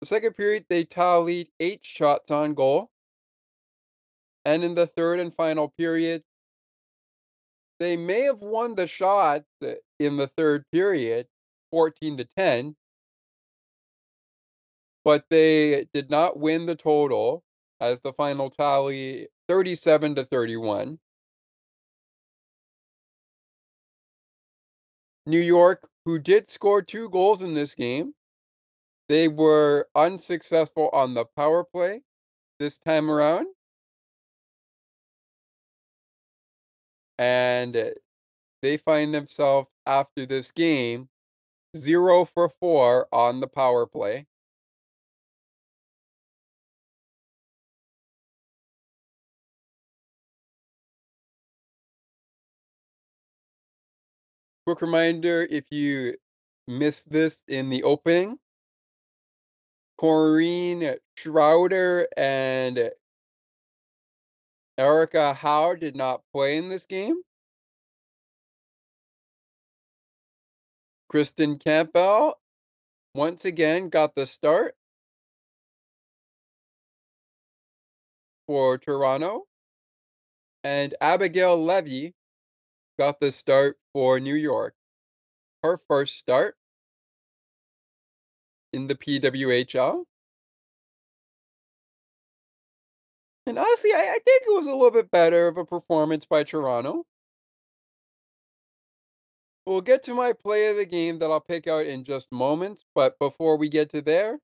The 0.00 0.06
second 0.06 0.34
period, 0.34 0.66
they 0.68 0.84
tallied 0.84 1.48
eight 1.60 1.84
shots 1.84 2.30
on 2.30 2.54
goal. 2.54 2.90
And 4.44 4.64
in 4.64 4.74
the 4.74 4.86
third 4.86 5.18
and 5.18 5.34
final 5.34 5.68
period, 5.76 6.22
they 7.78 7.96
may 7.96 8.22
have 8.22 8.38
won 8.38 8.74
the 8.74 8.86
shot 8.86 9.44
uh, 9.62 9.72
in 9.98 10.16
the 10.16 10.26
third 10.26 10.64
period, 10.72 11.26
14 11.70 12.18
to 12.18 12.24
10, 12.24 12.76
but 15.04 15.24
they 15.30 15.86
did 15.92 16.10
not 16.10 16.38
win 16.38 16.66
the 16.66 16.76
total 16.76 17.42
as 17.80 18.00
the 18.00 18.12
final 18.12 18.50
tally 18.50 19.28
37 19.48 20.14
to 20.16 20.24
31. 20.24 20.98
New 25.26 25.38
York, 25.38 25.88
who 26.04 26.18
did 26.18 26.50
score 26.50 26.82
two 26.82 27.08
goals 27.10 27.42
in 27.42 27.54
this 27.54 27.74
game, 27.74 28.14
they 29.08 29.28
were 29.28 29.88
unsuccessful 29.94 30.90
on 30.92 31.14
the 31.14 31.24
power 31.36 31.64
play 31.64 32.02
this 32.58 32.78
time 32.78 33.10
around. 33.10 33.46
And 37.18 37.92
they 38.62 38.76
find 38.76 39.14
themselves 39.14 39.68
after 39.86 40.24
this 40.26 40.50
game 40.50 41.08
0 41.76 42.24
for 42.24 42.48
4 42.48 43.08
on 43.12 43.40
the 43.40 43.46
power 43.46 43.86
play. 43.86 44.26
Quick 54.66 54.82
reminder 54.82 55.46
if 55.50 55.64
you 55.70 56.14
missed 56.66 57.10
this 57.10 57.42
in 57.48 57.70
the 57.70 57.82
opening, 57.82 58.38
Corinne 59.98 60.96
Schroeder 61.16 62.06
and 62.16 62.92
Erica 64.78 65.34
Howe 65.34 65.74
did 65.74 65.96
not 65.96 66.22
play 66.32 66.56
in 66.56 66.68
this 66.68 66.86
game. 66.86 67.22
Kristen 71.08 71.58
Campbell 71.58 72.38
once 73.14 73.44
again 73.44 73.88
got 73.88 74.14
the 74.14 74.26
start 74.26 74.74
for 78.46 78.78
Toronto. 78.78 79.44
And 80.64 80.94
Abigail 81.00 81.62
Levy 81.62 82.14
got 82.98 83.20
the 83.20 83.30
start 83.30 83.78
for 83.92 84.20
New 84.20 84.34
York. 84.34 84.74
Her 85.62 85.80
first 85.88 86.18
start 86.18 86.56
in 88.72 88.86
the 88.86 88.94
PWHL. 88.94 90.04
And 93.46 93.58
honestly, 93.58 93.94
I, 93.94 94.00
I 94.00 94.18
think 94.24 94.42
it 94.46 94.54
was 94.54 94.66
a 94.66 94.72
little 94.72 94.90
bit 94.90 95.10
better 95.10 95.48
of 95.48 95.56
a 95.56 95.64
performance 95.64 96.26
by 96.26 96.44
Toronto. 96.44 97.06
We'll 99.68 99.82
get 99.82 100.02
to 100.04 100.14
my 100.14 100.32
play 100.32 100.68
of 100.68 100.78
the 100.78 100.86
game 100.86 101.18
that 101.18 101.30
I'll 101.30 101.42
pick 101.42 101.66
out 101.66 101.84
in 101.84 102.02
just 102.02 102.32
moments, 102.32 102.86
but 102.94 103.18
before 103.18 103.58
we 103.58 103.68
get 103.68 103.90
to 103.90 104.00
there, 104.00 104.38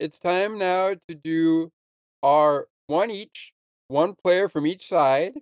it's 0.00 0.18
time 0.18 0.58
now 0.58 0.94
to 1.06 1.14
do 1.14 1.70
our 2.20 2.66
one 2.88 3.12
each, 3.12 3.52
one 3.86 4.16
player 4.16 4.48
from 4.48 4.66
each 4.66 4.88
side. 4.88 5.34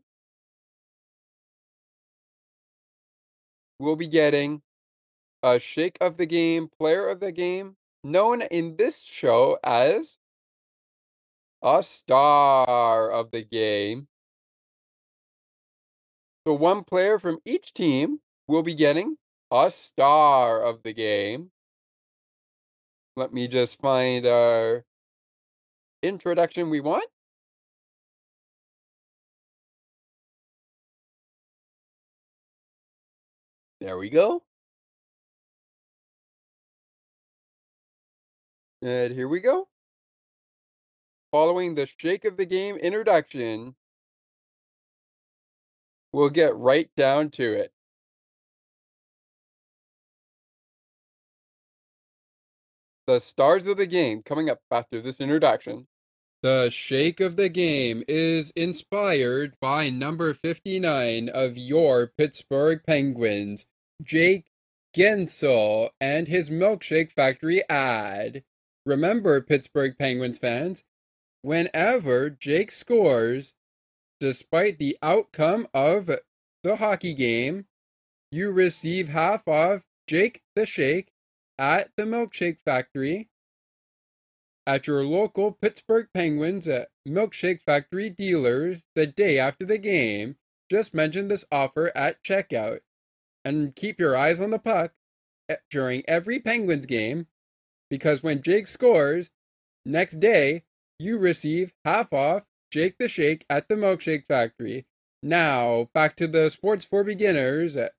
We'll 3.79 3.97
be 3.97 4.09
getting 4.09 4.61
a 5.43 5.59
shake 5.59 5.97
of 6.03 6.19
the 6.19 6.27
game, 6.27 6.69
player 6.69 7.09
of 7.09 7.21
the 7.21 7.33
game, 7.33 7.77
known 8.05 8.43
in 8.43 8.77
this 8.77 9.01
show 9.01 9.59
as 9.65 10.19
a 11.63 11.83
star 11.83 13.11
of 13.11 13.31
the 13.31 13.43
game. 13.43 14.07
So 16.47 16.53
one 16.53 16.85
player 16.85 17.19
from 17.19 17.39
each 17.47 17.73
team 17.73 18.21
will 18.47 18.63
be 18.63 18.75
getting 18.75 19.17
a 19.51 19.71
star 19.71 20.63
of 20.63 20.83
the 20.83 20.93
game. 20.93 21.51
Let 23.17 23.33
me 23.33 23.49
just 23.49 23.81
find 23.81 24.27
our 24.27 24.85
introduction 26.03 26.69
we 26.69 26.81
want. 26.81 27.09
There 33.81 33.97
we 33.97 34.11
go. 34.11 34.43
And 38.83 39.15
here 39.15 39.29
we 39.29 39.41
go. 39.41 39.69
Following 41.33 41.75
the 41.75 41.87
shake 41.87 42.25
of 42.27 42.37
the 42.37 42.47
game 42.47 42.77
introduction, 42.77 43.75
we'll 46.15 46.31
get 46.31 46.57
right 46.57 46.89
down 46.97 47.29
to 47.29 47.53
it. 47.53 47.73
The 53.07 53.19
stars 53.19 53.67
of 53.67 53.77
the 53.77 53.87
game 53.87 54.23
coming 54.23 54.49
up 54.49 54.61
after 54.71 55.03
this 55.03 55.21
introduction. 55.21 55.89
The 56.43 56.71
shake 56.71 57.21
of 57.21 57.37
the 57.37 57.49
game 57.49 58.05
is 58.07 58.53
inspired 58.55 59.55
by 59.61 59.91
number 59.91 60.33
59 60.33 61.29
of 61.29 61.59
your 61.59 62.13
Pittsburgh 62.17 62.81
Penguins, 62.87 63.67
Jake 64.01 64.47
Guentzel, 64.97 65.91
and 66.01 66.29
his 66.29 66.49
Milkshake 66.49 67.11
Factory 67.11 67.63
ad. 67.69 68.45
Remember, 68.87 69.41
Pittsburgh 69.41 69.97
Penguins 69.99 70.39
fans, 70.39 70.85
whenever 71.43 72.31
Jake 72.31 72.71
scores, 72.71 73.55
despite 74.21 74.79
the 74.79 74.97
outcome 75.03 75.67
of 75.75 76.11
the 76.63 76.77
hockey 76.77 77.15
game, 77.15 77.67
you 78.31 78.51
receive 78.51 79.09
half 79.09 79.47
off 79.47 79.83
Jake 80.07 80.43
the 80.57 80.67
Shake 80.67 81.13
at 81.59 81.91
the 81.97 82.05
Milkshake 82.05 82.59
Factory 82.65 83.29
at 84.67 84.87
your 84.87 85.05
local 85.05 85.53
Pittsburgh 85.53 86.09
Penguins 86.15 86.67
at 86.67 86.89
Milkshake 87.07 87.63
Factory 87.63 88.09
dealers 88.11 88.87
the 88.95 89.07
day 89.07 89.39
after 89.39 89.65
the 89.67 89.79
game. 89.79 90.37
Just 90.71 90.95
mention 90.95 91.29
this 91.29 91.45
offer 91.53 91.93
at 91.95 92.23
checkout 92.25 92.81
and 93.45 93.77
keep 93.77 94.01
your 94.01 94.17
eyes 94.17 94.41
on 94.41 94.51
the 94.51 94.59
puck 94.59 94.93
eh, 95.49 95.57
during 95.71 96.03
every 96.09 96.39
Penguins 96.39 96.87
game 96.87 97.27
because 97.91 98.23
when 98.23 98.43
Jake 98.43 98.67
scores, 98.67 99.31
next 99.85 100.19
day 100.19 100.65
you 100.99 101.19
receive 101.19 101.75
half 101.85 102.13
off 102.13 102.47
Jake 102.75 102.99
the 102.99 103.07
Shake 103.07 103.45
at 103.49 103.69
the 103.69 103.77
Milkshake 103.77 104.27
Factory. 104.27 104.85
Now, 105.23 105.91
back 105.95 106.17
to 106.17 106.27
the 106.27 106.51
Sports 106.51 106.85
for 106.85 107.05
Beginners 107.05 107.77
eh, 107.77 107.91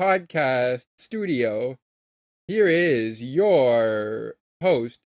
podcast 0.00 0.86
studio 0.96 1.76
here 2.48 2.66
is 2.66 3.22
your 3.22 4.36
host, 4.62 5.00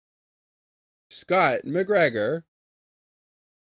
Scott 1.10 1.60
McGregor. 1.66 2.44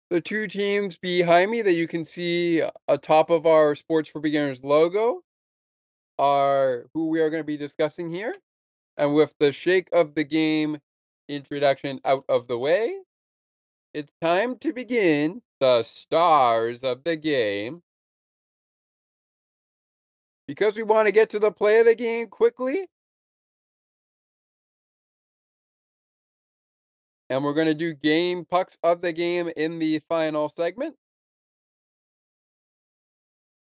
The 0.09 0.21
two 0.21 0.47
teams 0.47 0.97
behind 0.97 1.51
me 1.51 1.63
that 1.63 1.73
you 1.73 1.89
can 1.89 2.05
see 2.05 2.63
atop 2.87 3.29
of 3.29 3.45
our 3.45 3.75
Sports 3.75 4.09
for 4.09 4.21
Beginners 4.21 4.63
logo 4.63 5.23
are 6.17 6.87
who 6.95 7.09
we 7.09 7.21
are 7.21 7.29
going 7.29 7.43
to 7.43 7.45
be 7.45 7.57
discussing 7.57 8.09
here. 8.09 8.37
And 8.97 9.17
with 9.17 9.35
the 9.41 9.51
shake 9.51 9.89
of 9.91 10.15
the 10.15 10.23
game 10.23 10.79
introduction 11.29 11.99
out 12.05 12.25
of 12.29 12.47
the 12.47 12.57
way, 12.57 12.95
it's 13.99 14.13
time 14.21 14.57
to 14.59 14.73
begin 14.73 15.43
the 15.59 15.83
stars 15.83 16.85
of 16.85 17.03
the 17.03 17.17
game. 17.17 17.83
Because 20.47 20.77
we 20.77 20.85
want 20.85 21.07
to 21.07 21.13
get 21.13 21.31
to 21.31 21.41
the 21.41 21.51
play 21.51 21.81
of 21.81 21.87
the 21.87 21.97
game 21.97 22.29
quickly, 22.29 22.87
And 27.31 27.45
we're 27.45 27.53
going 27.53 27.67
to 27.67 27.75
do 27.75 27.93
game 27.93 28.47
pucks 28.47 28.79
of 28.83 29.03
the 29.03 29.13
game 29.13 29.51
in 29.55 29.79
the 29.79 30.01
final 30.09 30.49
segment. 30.49 30.97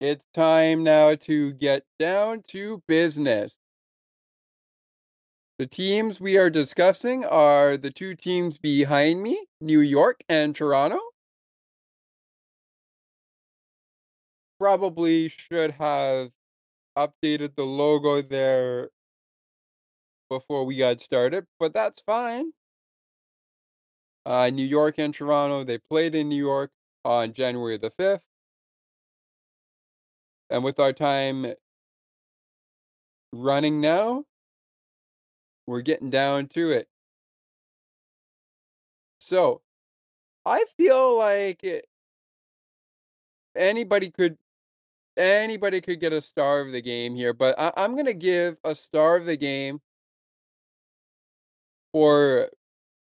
It's 0.01 0.27
time 0.35 0.83
now 0.83 1.15
to 1.15 1.53
get 1.53 1.85
down 2.01 2.43
to 2.49 2.83
business. 2.89 3.59
The 5.59 5.67
teams 5.69 6.21
we 6.21 6.37
are 6.37 6.51
discussing 6.51 7.25
are 7.25 7.77
the 7.77 7.91
two 7.93 8.17
teams 8.17 8.59
behind 8.59 9.23
me, 9.23 9.47
New 9.61 9.81
York 9.81 10.23
and 10.29 10.55
Toronto. 10.55 10.99
Probably 14.59 15.29
should 15.29 15.71
have 15.73 16.33
updated 16.97 17.57
the 17.57 17.67
logo 17.67 18.23
there 18.23 18.91
before 20.29 20.65
we 20.65 20.77
got 20.77 21.01
started, 21.01 21.47
but 21.59 21.73
that's 21.73 22.01
fine. 22.01 22.53
Uh, 24.27 24.51
New 24.51 24.67
York 24.67 24.99
and 24.99 25.15
Toronto, 25.15 25.65
they 25.65 25.79
played 25.79 26.15
in 26.15 26.29
New 26.29 26.43
York 26.43 26.73
on 27.05 27.33
January 27.33 27.77
the 27.77 27.91
5th. 27.91 28.25
And 30.51 30.65
with 30.65 30.81
our 30.81 30.93
time 30.93 31.55
running 33.33 33.81
now, 33.81 34.25
we're 35.67 35.83
getting 35.83 36.11
down 36.11 36.49
to 36.49 36.71
it. 36.71 36.89
So, 39.19 39.63
I 40.45 40.65
feel 40.77 41.17
like 41.17 41.65
it, 41.65 41.87
anybody 43.57 44.11
could 44.11 44.37
anybody 45.17 45.81
could 45.81 46.01
get 46.01 46.13
a 46.13 46.21
star 46.21 46.61
of 46.61 46.73
the 46.73 46.83
game 46.83 47.15
here, 47.15 47.33
but 47.33 47.59
I, 47.59 47.73
I'm 47.77 47.97
gonna 47.97 48.15
give 48.15 48.57
a 48.65 48.75
star 48.75 49.17
of 49.17 49.27
the 49.27 49.37
game 49.37 49.81
for 51.93 52.51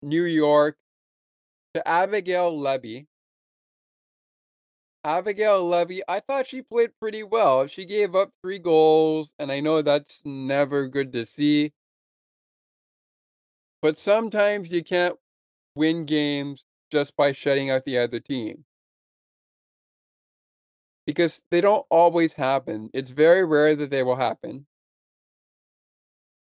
New 0.03 0.25
York 0.25 0.77
to 1.75 1.87
Abigail 1.89 2.59
Levy. 2.59 3.07
Abigail 5.05 5.67
Levy, 5.67 6.03
I 6.07 6.21
thought 6.21 6.47
she 6.47 6.63
played 6.63 6.91
pretty 7.01 7.25
well. 7.25 7.67
She 7.67 7.85
gave 7.85 8.15
up 8.15 8.31
three 8.43 8.59
goals, 8.59 9.35
and 9.39 9.51
I 9.51 9.61
know 9.61 9.83
that's 9.83 10.23
never 10.25 10.87
good 10.87 11.13
to 11.15 11.27
see. 11.27 11.73
But 13.83 13.99
sometimes 13.99 14.71
you 14.71 14.83
can't 14.85 15.19
win 15.75 16.07
games 16.07 16.65
just 16.91 17.17
by 17.17 17.33
shutting 17.33 17.69
out 17.69 17.85
the 17.85 17.99
other 17.99 18.21
team. 18.21 18.65
Because 21.05 21.43
they 21.51 21.61
don't 21.61 21.85
always 21.91 22.35
happen. 22.35 22.91
It's 22.95 23.11
very 23.11 23.45
rare 23.45 23.75
that 23.75 23.91
they 23.91 24.05
will 24.05 24.15
happen. 24.17 24.67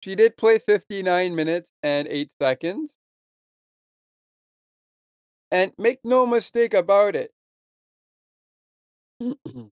She 0.03 0.15
did 0.15 0.35
play 0.35 0.57
59 0.57 1.35
minutes 1.35 1.71
and 1.83 2.07
8 2.07 2.31
seconds. 2.41 2.97
And 5.51 5.73
make 5.77 5.99
no 6.03 6.25
mistake 6.25 6.73
about 6.73 7.15
it. 7.15 7.31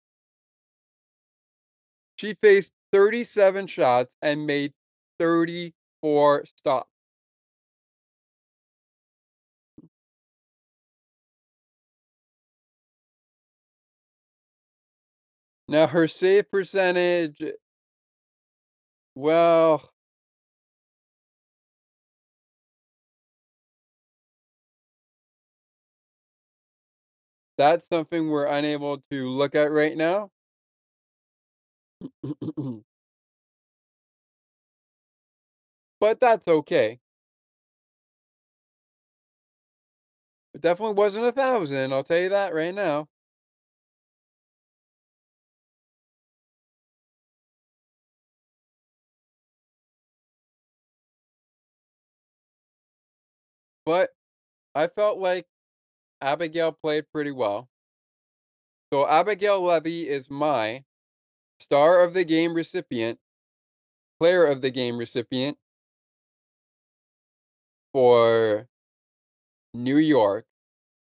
she 2.16 2.34
faced 2.34 2.72
37 2.92 3.66
shots 3.66 4.16
and 4.22 4.46
made 4.46 4.72
30 5.18 5.74
four, 6.00 6.44
Now 15.68 15.86
her 15.86 16.08
save 16.08 16.50
percentage 16.50 17.42
well 19.16 19.90
that's 27.58 27.86
something 27.88 28.28
we're 28.30 28.46
unable 28.46 28.98
to 29.10 29.28
look 29.28 29.54
at 29.56 29.72
right 29.72 29.96
now. 29.96 30.30
But 36.00 36.20
that's 36.20 36.46
okay. 36.48 37.00
It 40.54 40.60
definitely 40.60 40.94
wasn't 40.94 41.26
a 41.26 41.32
thousand, 41.32 41.92
I'll 41.92 42.04
tell 42.04 42.18
you 42.18 42.28
that 42.30 42.54
right 42.54 42.74
now. 42.74 43.08
But 53.88 54.10
I 54.74 54.86
felt 54.88 55.18
like 55.18 55.46
Abigail 56.20 56.72
played 56.72 57.10
pretty 57.10 57.30
well. 57.30 57.70
So 58.92 59.08
Abigail 59.08 59.62
Levy 59.62 60.06
is 60.06 60.28
my 60.28 60.84
star 61.58 62.02
of 62.02 62.12
the 62.12 62.24
game 62.24 62.52
recipient, 62.52 63.18
player 64.20 64.44
of 64.44 64.60
the 64.60 64.68
game 64.68 64.98
recipient 64.98 65.56
for 67.94 68.68
New 69.72 69.96
York 69.96 70.44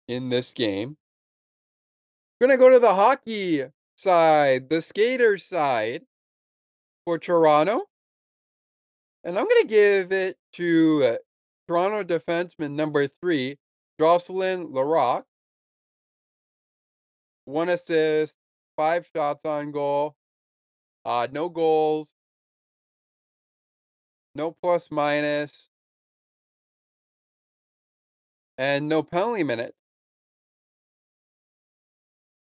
in 0.07 0.29
this 0.29 0.53
game. 0.53 0.99
I'm 2.43 2.49
gonna 2.49 2.59
go 2.59 2.69
to 2.69 2.81
the 2.81 2.95
hockey 2.95 3.65
side, 3.97 4.69
the 4.69 4.83
skater 4.83 5.39
side 5.39 6.03
for 7.07 7.19
Toronto. 7.19 7.87
And 9.25 9.39
I'm 9.39 9.49
gonna 9.49 9.65
give 9.65 10.13
it 10.13 10.37
to 10.53 11.19
Toronto 11.69 12.03
defenseman 12.03 12.73
number 12.73 13.07
three, 13.07 13.57
Jocelyn 13.99 14.73
Larocque. 14.73 15.25
One 17.47 17.69
assist, 17.69 18.37
five 18.77 19.09
shots 19.15 19.45
on 19.45 19.71
goal, 19.71 20.17
uh, 21.05 21.29
no 21.31 21.49
goals, 21.49 22.15
no 24.35 24.57
plus 24.63 24.91
minus, 24.91 25.69
and 28.57 28.89
no 28.89 29.03
penalty 29.03 29.43
minutes 29.43 29.77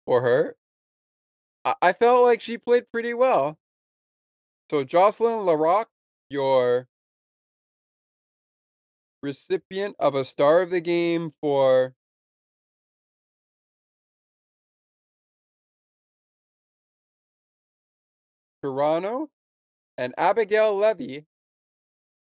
for 0.04 0.22
her. 0.22 0.56
I, 1.64 1.74
I 1.80 1.92
felt 1.92 2.24
like 2.24 2.40
she 2.40 2.58
played 2.58 2.90
pretty 2.90 3.14
well. 3.14 3.58
So 4.70 4.84
Jocelyn 4.84 5.46
Larocque, 5.46 5.90
your 6.28 6.88
recipient 9.22 9.96
of 9.98 10.14
a 10.14 10.24
star 10.24 10.62
of 10.62 10.70
the 10.70 10.80
game 10.80 11.32
for 11.40 11.94
Toronto, 18.62 19.30
and 19.96 20.14
Abigail 20.18 20.76
Levy, 20.76 21.26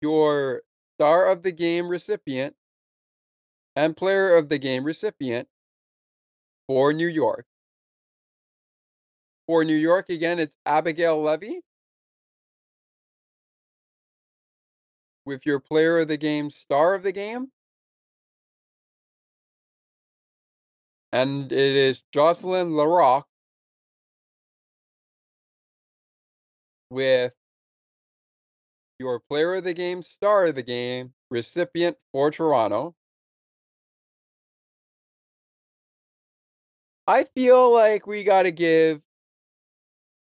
your 0.02 0.64
star 0.98 1.28
of 1.28 1.44
the 1.44 1.52
game 1.52 1.88
recipient 1.88 2.56
and 3.76 3.96
player 3.96 4.36
of 4.36 4.50
the 4.50 4.58
game 4.58 4.84
recipient 4.84 5.48
for 6.68 6.94
New 6.94 7.08
York. 7.08 7.46
For 9.48 9.64
New 9.64 9.76
York, 9.76 10.10
again, 10.10 10.40
it's 10.40 10.56
Abigail 10.66 11.22
Levy. 11.22 11.62
With 15.26 15.46
your 15.46 15.60
player 15.60 16.00
of 16.00 16.08
the 16.08 16.18
game, 16.18 16.50
star 16.50 16.96
of 16.96 17.04
the 17.04 17.12
game. 17.12 17.52
And 21.14 21.52
it 21.52 21.76
is 21.76 22.04
Jocelyn 22.12 22.76
Larocque 22.76 23.28
with 26.90 27.34
your 29.00 29.20
player 29.20 29.56
of 29.56 29.64
the 29.64 29.74
game, 29.74 30.02
star 30.02 30.46
of 30.46 30.56
the 30.56 30.64
game, 30.64 31.14
recipient 31.30 31.98
for 32.12 32.32
Toronto. 32.32 32.96
I 37.08 37.26
feel 37.36 37.74
like 37.74 38.06
we 38.08 38.24
got 38.24 38.44
to 38.44 38.52
give 38.52 39.02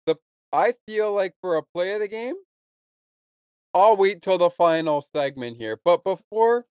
the. 0.05 0.15
I 0.51 0.73
feel 0.85 1.13
like 1.13 1.33
for 1.41 1.55
a 1.55 1.63
play 1.63 1.93
of 1.93 2.01
the 2.01 2.07
game, 2.07 2.35
I'll 3.75 3.97
wait 3.97 4.21
till 4.21 4.37
the 4.37 4.49
final 4.49 5.01
segment 5.01 5.57
here. 5.57 5.77
But 5.83 6.05
before 6.05 6.65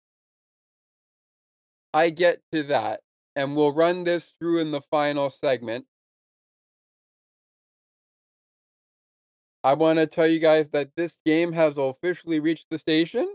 I 1.94 2.10
get 2.10 2.42
to 2.52 2.62
that, 2.64 3.00
and 3.34 3.56
we'll 3.56 3.72
run 3.72 4.04
this 4.04 4.34
through 4.38 4.58
in 4.58 4.70
the 4.70 4.82
final 4.82 5.30
segment, 5.30 5.86
I 9.64 9.74
want 9.74 9.98
to 9.98 10.06
tell 10.06 10.26
you 10.26 10.40
guys 10.40 10.68
that 10.70 10.90
this 10.94 11.18
game 11.24 11.52
has 11.52 11.78
officially 11.78 12.38
reached 12.38 12.66
the 12.70 12.78
station 12.78 13.26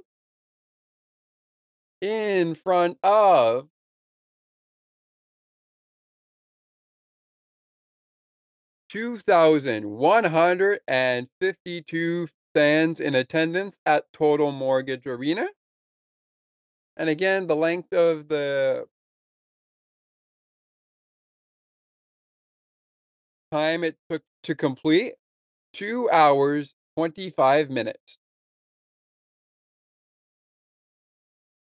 in 2.01 2.53
front 2.53 2.99
of 3.03 3.67
two 8.89 9.17
thousand 9.17 9.85
one 9.89 10.23
hundred 10.23 10.81
and 10.87 11.27
fifty-two 11.41 12.27
fans 12.55 13.01
in 13.01 13.13
attendance 13.13 13.79
at 13.85 14.11
Total 14.13 14.51
Mortgage 14.51 15.05
Arena. 15.05 15.47
And 16.97 17.09
again, 17.09 17.47
the 17.47 17.55
length 17.55 17.93
of 17.93 18.29
the 18.29 18.87
time 23.51 23.83
it 23.83 23.97
took 24.09 24.23
to 24.43 24.55
complete 24.55 25.15
2 25.73 26.09
hours 26.09 26.73
25 26.95 27.69
minutes. 27.69 28.17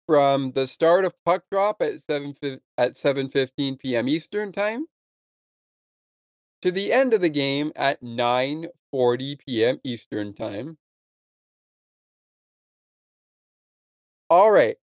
From 0.06 0.52
the 0.52 0.66
start 0.66 1.04
of 1.04 1.14
puck 1.24 1.44
drop 1.50 1.82
at 1.82 2.00
7 2.00 2.36
at 2.78 2.92
7:15 2.92 3.78
p.m. 3.78 4.08
Eastern 4.08 4.52
time 4.52 4.86
to 6.62 6.70
the 6.70 6.92
end 6.92 7.12
of 7.14 7.20
the 7.20 7.28
game 7.28 7.72
at 7.74 8.02
9:40 8.02 9.38
p.m. 9.46 9.80
Eastern 9.84 10.32
time. 10.34 10.78
All 14.34 14.50
right. 14.50 14.76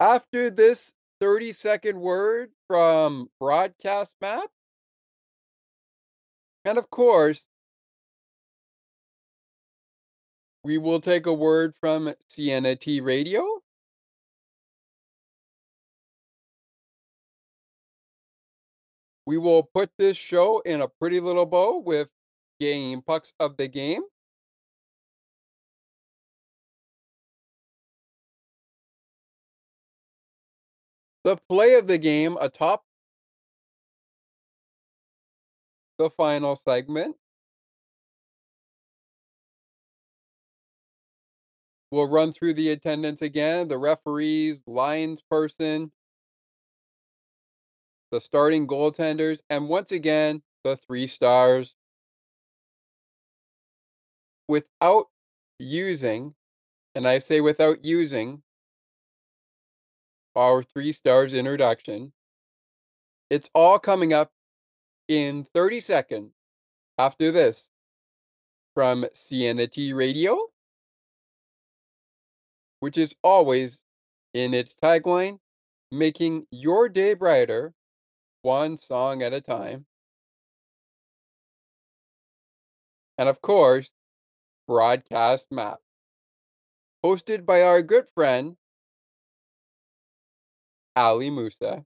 After 0.00 0.48
this 0.48 0.94
30 1.20 1.52
second 1.52 2.00
word 2.00 2.52
from 2.68 3.28
broadcast 3.38 4.14
map 4.22 4.48
and 6.64 6.78
of 6.78 6.88
course 6.88 7.48
we 10.64 10.78
will 10.78 11.00
take 11.00 11.26
a 11.26 11.34
word 11.34 11.74
from 11.82 12.14
Sienna 12.30 12.74
T 12.74 13.02
Radio. 13.02 13.60
We 19.26 19.36
will 19.36 19.64
put 19.64 19.90
this 19.98 20.16
show 20.16 20.60
in 20.60 20.80
a 20.80 20.88
pretty 20.88 21.20
little 21.20 21.44
bow 21.44 21.76
with 21.84 22.08
game 22.58 23.02
pucks 23.02 23.34
of 23.38 23.58
the 23.58 23.68
game. 23.68 24.00
The 31.24 31.36
play 31.48 31.74
of 31.74 31.86
the 31.86 31.98
game 31.98 32.36
atop 32.40 32.84
the 35.98 36.10
final 36.10 36.56
segment. 36.56 37.16
We'll 41.92 42.08
run 42.08 42.32
through 42.32 42.54
the 42.54 42.70
attendance 42.70 43.22
again, 43.22 43.68
the 43.68 43.78
referees, 43.78 44.64
lines 44.66 45.20
person, 45.20 45.92
the 48.10 48.20
starting 48.20 48.66
goaltenders, 48.66 49.42
and 49.50 49.68
once 49.68 49.92
again, 49.92 50.42
the 50.64 50.76
three 50.76 51.06
stars. 51.06 51.74
Without 54.48 55.06
using, 55.58 56.34
and 56.94 57.06
I 57.06 57.18
say 57.18 57.40
without 57.40 57.84
using, 57.84 58.42
our 60.36 60.62
three 60.62 60.92
stars 60.92 61.34
introduction, 61.34 62.12
it's 63.30 63.50
all 63.54 63.78
coming 63.78 64.12
up 64.12 64.30
in 65.08 65.46
30 65.54 65.80
seconds 65.80 66.32
after 66.98 67.30
this 67.30 67.70
from 68.74 69.06
Sienna 69.14 69.66
T 69.66 69.92
Radio. 69.92 70.38
Which 72.80 72.98
is 72.98 73.14
always 73.22 73.84
in 74.34 74.54
its 74.54 74.74
tagline, 74.74 75.38
making 75.92 76.46
your 76.50 76.88
day 76.88 77.14
brighter, 77.14 77.74
one 78.42 78.76
song 78.76 79.22
at 79.22 79.32
a 79.32 79.40
time. 79.40 79.86
And 83.18 83.28
of 83.28 83.40
course, 83.40 83.92
Broadcast 84.66 85.46
Map, 85.52 85.78
hosted 87.04 87.46
by 87.46 87.62
our 87.62 87.82
good 87.82 88.06
friend, 88.14 88.56
Ali 90.94 91.30
Musa. 91.30 91.84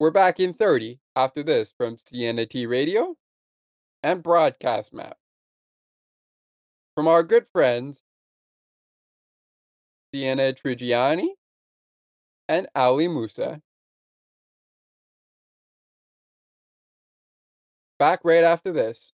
We're 0.00 0.10
back 0.10 0.40
in 0.40 0.54
30 0.54 0.98
after 1.14 1.42
this 1.42 1.72
from 1.76 1.96
Sienna 1.96 2.46
T 2.46 2.66
Radio 2.66 3.14
and 4.02 4.22
Broadcast 4.22 4.92
Map. 4.92 5.16
From 6.96 7.06
our 7.06 7.22
good 7.22 7.46
friends, 7.52 8.02
Sienna 10.12 10.52
Trigiani 10.52 11.28
and 12.48 12.66
Ali 12.74 13.06
Musa. 13.06 13.62
Back 17.98 18.20
right 18.24 18.42
after 18.42 18.72
this. 18.72 19.12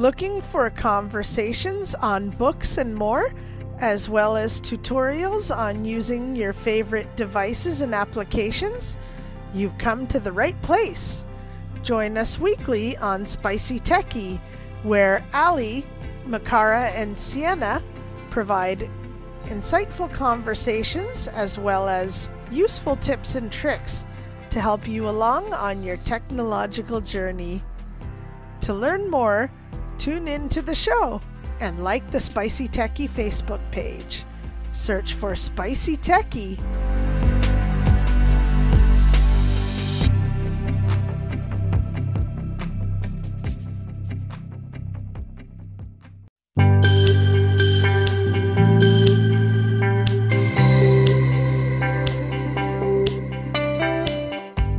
Looking 0.00 0.40
for 0.40 0.70
conversations 0.70 1.94
on 1.94 2.30
books 2.30 2.78
and 2.78 2.96
more, 2.96 3.34
as 3.80 4.08
well 4.08 4.34
as 4.34 4.58
tutorials 4.58 5.54
on 5.54 5.84
using 5.84 6.34
your 6.34 6.54
favorite 6.54 7.14
devices 7.16 7.82
and 7.82 7.94
applications? 7.94 8.96
You've 9.52 9.76
come 9.76 10.06
to 10.06 10.18
the 10.18 10.32
right 10.32 10.58
place. 10.62 11.26
Join 11.82 12.16
us 12.16 12.38
weekly 12.38 12.96
on 12.96 13.26
Spicy 13.26 13.78
Techie, 13.78 14.40
where 14.84 15.22
Ali, 15.34 15.84
Makara, 16.26 16.90
and 16.94 17.18
Sienna 17.18 17.82
provide 18.30 18.88
insightful 19.48 20.10
conversations 20.10 21.28
as 21.28 21.58
well 21.58 21.90
as 21.90 22.30
useful 22.50 22.96
tips 22.96 23.34
and 23.34 23.52
tricks 23.52 24.06
to 24.48 24.62
help 24.62 24.88
you 24.88 25.10
along 25.10 25.52
on 25.52 25.82
your 25.82 25.98
technological 25.98 27.02
journey. 27.02 27.62
To 28.62 28.72
learn 28.72 29.10
more, 29.10 29.52
tune 30.00 30.26
in 30.26 30.48
to 30.48 30.62
the 30.62 30.74
show 30.74 31.20
and 31.60 31.84
like 31.84 32.10
the 32.10 32.18
Spicy 32.18 32.66
Techie 32.66 33.08
Facebook 33.08 33.60
page. 33.70 34.24
Search 34.72 35.12
for 35.12 35.36
Spicy 35.36 35.96
Techie. 35.96 36.58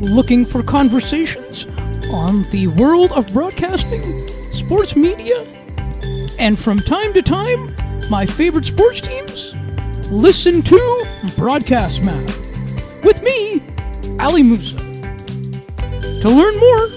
looking 0.01 0.43
for 0.43 0.61
conversations 0.61 1.65
on 2.11 2.43
the 2.51 2.67
world 2.75 3.11
of 3.13 3.25
broadcasting, 3.27 4.27
sports 4.51 4.95
media, 4.95 5.45
and 6.39 6.57
from 6.57 6.79
time 6.79 7.13
to 7.13 7.21
time, 7.21 7.75
my 8.09 8.25
favorite 8.25 8.65
sports 8.65 9.01
teams? 9.01 9.55
Listen 10.09 10.61
to 10.63 11.07
Broadcast 11.37 12.03
Map 12.03 12.29
with 13.03 13.21
me, 13.23 13.63
Ali 14.19 14.43
Musa. 14.43 14.77
To 14.77 16.27
learn 16.27 16.55
more 16.57 16.91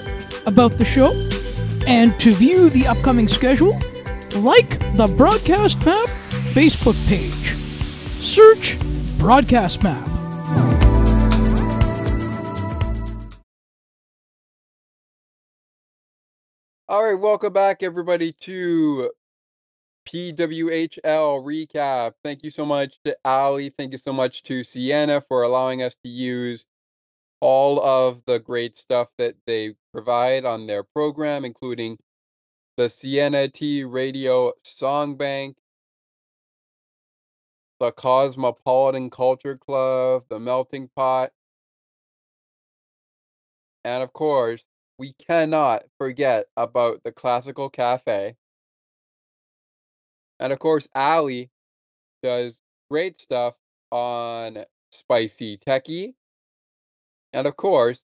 about 0.47 0.73
the 0.73 0.85
show 0.85 1.13
and 1.87 2.19
to 2.21 2.33
view 2.33 2.71
the 2.71 2.87
upcoming 2.87 3.29
schedule, 3.29 3.79
like 4.37 4.81
the 4.97 5.07
Broadcast 5.17 5.85
Map 5.85 6.09
Facebook 6.55 6.97
page. 7.09 7.57
Search 8.21 8.79
Broadcast 9.19 9.83
Map. 9.83 10.14
All 16.95 17.03
right, 17.03 17.19
welcome 17.19 17.53
back, 17.53 17.83
everybody, 17.83 18.31
to 18.43 19.11
PWHL 20.07 21.43
recap. 21.43 22.13
Thank 22.23 22.45
you 22.45 22.53
so 22.53 22.65
much 22.65 23.01
to 23.05 23.17
Ali. 23.25 23.71
Thank 23.77 23.91
you 23.91 23.99
so 23.99 24.13
much 24.13 24.45
to 24.45 24.63
Sienna 24.63 25.21
for 25.21 25.43
allowing 25.43 25.83
us 25.83 25.97
to 26.05 26.09
use 26.09 26.67
all 27.41 27.85
of 27.85 28.23
the 28.27 28.39
great 28.39 28.79
stuff 28.79 29.09
that 29.19 29.35
they 29.45 29.75
provide 29.93 30.45
on 30.45 30.69
their 30.69 30.85
program, 30.85 31.45
including 31.45 31.99
the 32.77 32.89
Sienna 32.89 33.49
T 33.49 33.83
Radio 33.83 34.53
Song 34.63 35.17
Bank, 35.17 35.57
the 37.81 37.91
Cosmopolitan 37.91 39.11
Culture 39.11 39.57
Club, 39.57 40.27
the 40.29 40.39
Melting 40.39 40.91
Pot, 40.95 41.33
and 43.83 44.01
of 44.01 44.13
course, 44.13 44.65
we 44.99 45.15
cannot 45.27 45.85
forget 45.99 46.47
about 46.57 47.03
the 47.05 47.13
Classical 47.13 47.69
Cafe. 47.69 48.37
And 50.39 50.53
of 50.53 50.59
course, 50.59 50.89
Ali 50.95 51.51
does 52.23 52.61
great 52.91 53.21
stuff 53.21 53.55
on 53.91 54.65
Spicy 54.91 55.59
Techie. 55.59 56.15
And 57.33 57.47
of 57.47 57.57
course, 57.57 58.05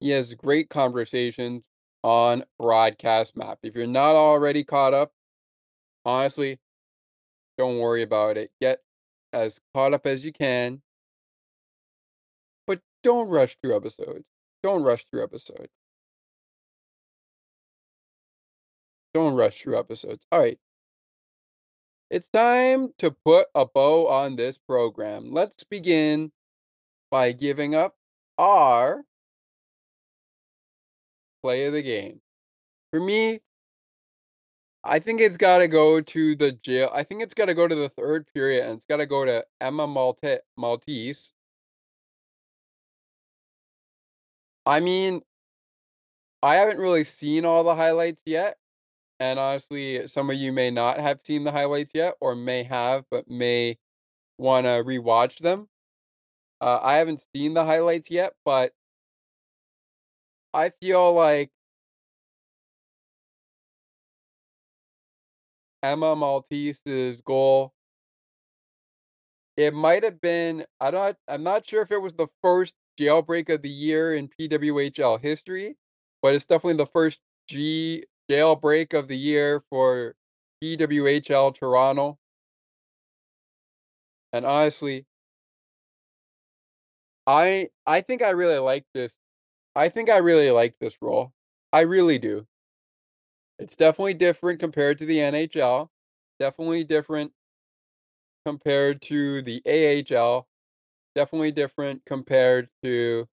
he 0.00 0.10
has 0.10 0.34
great 0.34 0.70
conversations 0.70 1.62
on 2.02 2.44
Broadcast 2.58 3.36
Map. 3.36 3.58
If 3.62 3.74
you're 3.74 3.86
not 3.86 4.14
already 4.14 4.64
caught 4.64 4.94
up, 4.94 5.12
honestly, 6.04 6.58
don't 7.58 7.78
worry 7.78 8.02
about 8.02 8.36
it. 8.36 8.50
Get 8.60 8.80
as 9.32 9.60
caught 9.74 9.92
up 9.92 10.06
as 10.06 10.24
you 10.24 10.32
can. 10.32 10.80
But 12.66 12.80
don't 13.02 13.28
rush 13.28 13.56
through 13.60 13.76
episodes. 13.76 14.24
Don't 14.62 14.82
rush 14.82 15.04
through 15.10 15.22
episodes. 15.22 15.68
Don't 19.14 19.34
rush 19.34 19.60
through 19.62 19.78
episodes. 19.78 20.26
All 20.30 20.40
right. 20.40 20.58
It's 22.10 22.28
time 22.28 22.94
to 22.98 23.10
put 23.10 23.48
a 23.54 23.66
bow 23.66 24.08
on 24.08 24.36
this 24.36 24.58
program. 24.58 25.32
Let's 25.32 25.62
begin 25.64 26.32
by 27.10 27.32
giving 27.32 27.74
up 27.74 27.94
our 28.38 29.04
play 31.42 31.64
of 31.66 31.72
the 31.72 31.82
game. 31.82 32.20
For 32.92 33.00
me, 33.00 33.40
I 34.84 34.98
think 35.00 35.20
it's 35.20 35.36
got 35.36 35.58
to 35.58 35.68
go 35.68 36.00
to 36.00 36.34
the 36.34 36.52
jail. 36.52 36.90
I 36.94 37.02
think 37.02 37.22
it's 37.22 37.34
got 37.34 37.46
to 37.46 37.54
go 37.54 37.68
to 37.68 37.74
the 37.74 37.90
third 37.90 38.26
period 38.32 38.64
and 38.64 38.76
it's 38.76 38.84
got 38.84 38.98
to 38.98 39.06
go 39.06 39.24
to 39.24 39.44
Emma 39.60 39.86
Malte- 39.86 40.40
Maltais. 40.58 41.32
I 44.68 44.80
mean, 44.80 45.22
I 46.42 46.56
haven't 46.56 46.78
really 46.78 47.04
seen 47.04 47.44
all 47.44 47.64
the 47.64 47.74
highlights 47.74 48.22
yet. 48.24 48.58
And 49.20 49.38
honestly, 49.38 50.06
some 50.08 50.30
of 50.30 50.36
you 50.36 50.52
may 50.52 50.70
not 50.70 51.00
have 51.00 51.22
seen 51.22 51.44
the 51.44 51.52
highlights 51.52 51.92
yet, 51.94 52.14
or 52.20 52.36
may 52.36 52.64
have, 52.64 53.04
but 53.10 53.28
may 53.30 53.78
want 54.38 54.66
to 54.66 54.84
rewatch 54.84 55.38
them. 55.38 55.68
Uh, 56.60 56.80
I 56.82 56.96
haven't 56.96 57.26
seen 57.34 57.54
the 57.54 57.64
highlights 57.64 58.10
yet, 58.10 58.34
but 58.44 58.72
I 60.52 60.70
feel 60.70 61.12
like 61.14 61.50
Emma 65.82 66.14
Maltais's 66.14 67.20
goal. 67.20 67.72
It 69.56 69.74
might 69.74 70.04
have 70.04 70.20
been. 70.20 70.66
I 70.80 70.90
don't. 70.90 71.16
I'm 71.26 71.42
not 71.42 71.66
sure 71.66 71.82
if 71.82 71.90
it 71.90 72.00
was 72.00 72.14
the 72.14 72.28
first 72.42 72.74
jailbreak 72.98 73.48
of 73.52 73.62
the 73.62 73.68
year 73.70 74.14
in 74.14 74.28
PWHL 74.28 75.18
history, 75.18 75.76
but 76.22 76.34
it's 76.34 76.46
definitely 76.46 76.76
the 76.78 76.86
first 76.86 77.20
G 77.48 78.04
jailbreak 78.30 78.94
of 78.94 79.08
the 79.08 79.16
year 79.16 79.62
for 79.70 80.14
PWHL 80.62 81.54
Toronto. 81.54 82.18
And 84.32 84.44
honestly, 84.46 85.06
I 87.26 87.70
I 87.86 88.00
think 88.00 88.22
I 88.22 88.30
really 88.30 88.58
like 88.58 88.86
this. 88.94 89.18
I 89.76 89.88
think 89.90 90.10
I 90.10 90.18
really 90.18 90.50
like 90.50 90.78
this 90.80 91.00
role. 91.02 91.32
I 91.72 91.82
really 91.82 92.18
do. 92.18 92.46
It's 93.58 93.76
definitely 93.76 94.14
different 94.14 94.60
compared 94.60 94.98
to 94.98 95.06
the 95.06 95.20
NHL. 95.20 95.90
Definitely 96.38 96.84
different 96.84 97.32
compared 98.44 99.02
to 99.02 99.42
the 99.42 99.62
AHL. 99.66 100.48
Definitely 101.18 101.50
different 101.50 102.02
compared 102.06 102.68
to 102.84 103.26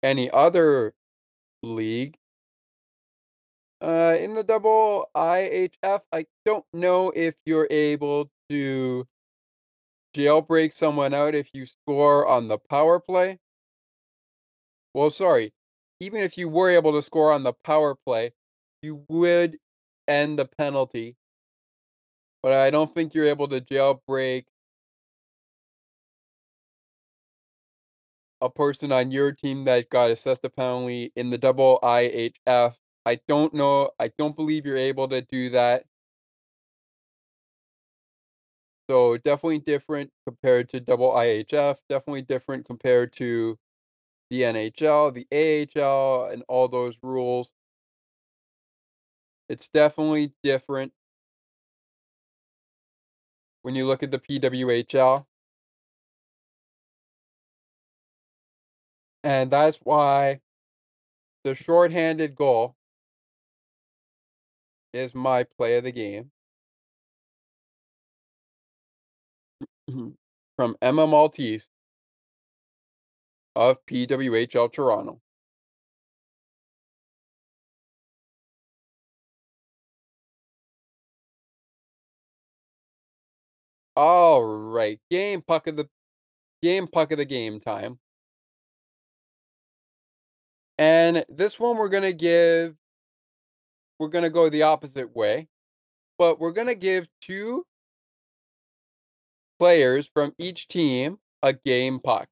any 0.00 0.30
other 0.30 0.94
league. 1.64 2.16
Uh, 3.82 4.14
in 4.16 4.34
the 4.34 4.44
double 4.44 5.10
IHF, 5.16 6.02
I 6.12 6.26
don't 6.44 6.64
know 6.72 7.10
if 7.16 7.34
you're 7.46 7.66
able 7.68 8.30
to 8.48 9.08
jailbreak 10.16 10.72
someone 10.72 11.14
out 11.14 11.34
if 11.34 11.48
you 11.52 11.66
score 11.66 12.24
on 12.24 12.46
the 12.46 12.58
power 12.58 13.00
play. 13.00 13.40
Well, 14.94 15.10
sorry. 15.10 15.52
Even 15.98 16.20
if 16.20 16.38
you 16.38 16.48
were 16.48 16.70
able 16.70 16.92
to 16.92 17.02
score 17.02 17.32
on 17.32 17.42
the 17.42 17.54
power 17.64 17.96
play, 18.06 18.34
you 18.82 19.04
would 19.08 19.58
end 20.06 20.38
the 20.38 20.46
penalty. 20.46 21.16
But 22.42 22.52
I 22.52 22.70
don't 22.70 22.94
think 22.94 23.14
you're 23.14 23.26
able 23.26 23.48
to 23.48 23.60
jailbreak 23.60 24.44
a 28.40 28.50
person 28.50 28.92
on 28.92 29.10
your 29.10 29.32
team 29.32 29.64
that 29.64 29.90
got 29.90 30.10
assessed 30.10 30.44
a 30.44 30.50
penalty 30.50 31.12
in 31.16 31.30
the 31.30 31.38
double 31.38 31.78
IHF. 31.82 32.74
I 33.04 33.20
don't 33.26 33.54
know. 33.54 33.90
I 33.98 34.12
don't 34.18 34.36
believe 34.36 34.66
you're 34.66 34.76
able 34.76 35.08
to 35.08 35.22
do 35.22 35.50
that. 35.50 35.84
So 38.90 39.18
definitely 39.18 39.58
different 39.58 40.10
compared 40.26 40.68
to 40.70 40.80
double 40.80 41.12
IHF. 41.12 41.78
Definitely 41.88 42.22
different 42.22 42.64
compared 42.66 43.12
to 43.14 43.58
the 44.30 44.42
NHL, 44.44 45.10
the 45.12 45.26
AHL, 45.32 46.30
and 46.30 46.42
all 46.48 46.68
those 46.68 46.96
rules. 47.02 47.52
It's 49.48 49.68
definitely 49.68 50.32
different 50.42 50.92
when 53.62 53.74
you 53.74 53.86
look 53.86 54.02
at 54.02 54.10
the 54.10 54.18
PWHL. 54.18 55.24
And 59.24 59.50
that's 59.50 59.76
why 59.82 60.40
the 61.44 61.54
shorthanded 61.54 62.34
goal 62.34 62.76
is 64.92 65.14
my 65.14 65.44
play 65.44 65.76
of 65.76 65.84
the 65.84 65.92
game. 65.92 66.30
Mm-hmm. 69.90 70.10
From 70.56 70.76
Emma 70.82 71.06
Maltais 71.06 71.68
of 73.54 73.84
PWHL 73.86 74.72
Toronto. 74.72 75.20
All 83.98 84.44
right, 84.44 85.00
game 85.10 85.42
puck 85.42 85.66
of 85.66 85.74
the 85.74 85.88
game 86.62 86.86
puck 86.86 87.10
of 87.10 87.18
the 87.18 87.24
game 87.24 87.58
time. 87.58 87.98
And 90.78 91.24
this 91.28 91.58
one 91.58 91.76
we're 91.76 91.88
gonna 91.88 92.12
give 92.12 92.76
we're 93.98 94.06
gonna 94.06 94.30
go 94.30 94.48
the 94.50 94.62
opposite 94.62 95.16
way, 95.16 95.48
but 96.16 96.38
we're 96.38 96.52
gonna 96.52 96.76
give 96.76 97.08
two 97.20 97.66
players 99.58 100.08
from 100.14 100.32
each 100.38 100.68
team 100.68 101.18
a 101.42 101.52
game 101.52 101.98
puck. 101.98 102.28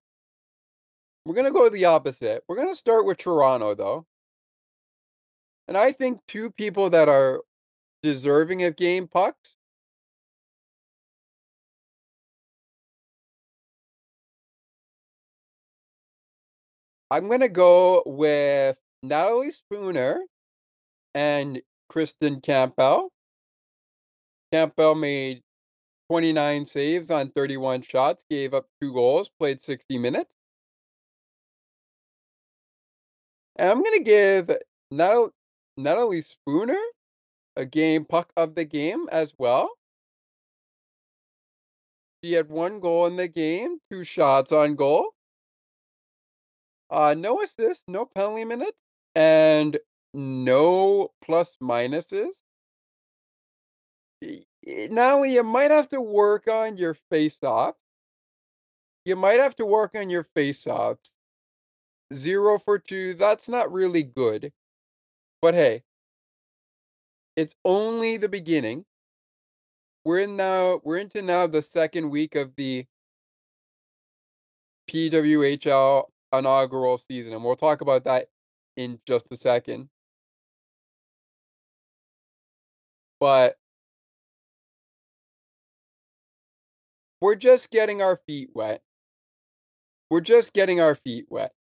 We're 1.24 1.34
gonna 1.34 1.50
go 1.50 1.68
the 1.68 1.86
opposite. 1.86 2.44
We're 2.46 2.58
gonna 2.58 2.76
start 2.76 3.06
with 3.06 3.18
Toronto 3.18 3.74
though. 3.74 4.06
And 5.66 5.76
I 5.76 5.90
think 5.90 6.20
two 6.28 6.52
people 6.52 6.90
that 6.90 7.08
are 7.08 7.40
deserving 8.04 8.62
of 8.62 8.76
game 8.76 9.08
pucks 9.08 9.55
I'm 17.10 17.28
gonna 17.28 17.48
go 17.48 18.02
with 18.04 18.76
Natalie 19.02 19.52
Spooner 19.52 20.22
and 21.14 21.62
Kristen 21.88 22.40
Campbell. 22.40 23.10
Campbell 24.52 24.94
made 24.94 25.42
29 26.10 26.66
saves 26.66 27.10
on 27.10 27.30
31 27.30 27.82
shots, 27.82 28.24
gave 28.30 28.54
up 28.54 28.66
two 28.80 28.92
goals, 28.92 29.30
played 29.38 29.60
60 29.60 29.98
minutes. 29.98 30.30
And 33.56 33.70
I'm 33.70 33.82
gonna 33.82 34.00
give 34.00 34.50
Natal- 34.90 35.32
Natalie 35.76 36.20
Spooner 36.20 36.80
a 37.56 37.64
game 37.64 38.04
puck 38.04 38.32
of 38.36 38.54
the 38.54 38.64
game 38.64 39.08
as 39.10 39.32
well. 39.38 39.70
She 42.22 42.32
had 42.32 42.48
one 42.48 42.80
goal 42.80 43.06
in 43.06 43.16
the 43.16 43.28
game, 43.28 43.78
two 43.90 44.04
shots 44.04 44.52
on 44.52 44.74
goal. 44.74 45.15
Uh, 46.90 47.14
no 47.16 47.42
assists, 47.42 47.84
no 47.88 48.06
penalty 48.06 48.44
minutes, 48.44 48.78
and 49.14 49.78
no 50.14 51.12
plus 51.22 51.56
minuses. 51.62 52.30
Now 54.90 55.22
you 55.22 55.42
might 55.42 55.70
have 55.70 55.88
to 55.90 56.00
work 56.00 56.48
on 56.48 56.76
your 56.76 56.94
face 57.10 57.42
off. 57.42 57.74
You 59.04 59.16
might 59.16 59.40
have 59.40 59.54
to 59.56 59.66
work 59.66 59.94
on 59.94 60.10
your 60.10 60.24
face 60.34 60.66
offs. 60.66 61.16
Zero 62.14 62.58
for 62.58 62.78
two, 62.78 63.14
that's 63.14 63.48
not 63.48 63.72
really 63.72 64.02
good. 64.02 64.52
But 65.42 65.54
hey, 65.54 65.82
it's 67.36 67.54
only 67.64 68.16
the 68.16 68.28
beginning. 68.28 68.84
We're 70.04 70.20
in 70.20 70.36
now 70.36 70.80
we're 70.84 70.98
into 70.98 71.20
now 71.20 71.46
the 71.46 71.62
second 71.62 72.10
week 72.10 72.34
of 72.36 72.54
the 72.56 72.86
PWHL 74.88 76.04
inaugural 76.38 76.98
season, 76.98 77.32
and 77.32 77.44
we'll 77.44 77.56
talk 77.56 77.80
about 77.80 78.04
that 78.04 78.28
in 78.76 79.00
just 79.06 79.26
a 79.30 79.36
second. 79.36 79.88
But 83.20 83.56
we're 87.20 87.34
just 87.34 87.70
getting 87.70 88.02
our 88.02 88.16
feet 88.26 88.50
wet. 88.54 88.82
We're 90.10 90.20
just 90.20 90.52
getting 90.52 90.80
our 90.80 90.94
feet 90.94 91.26
wet. 91.28 91.52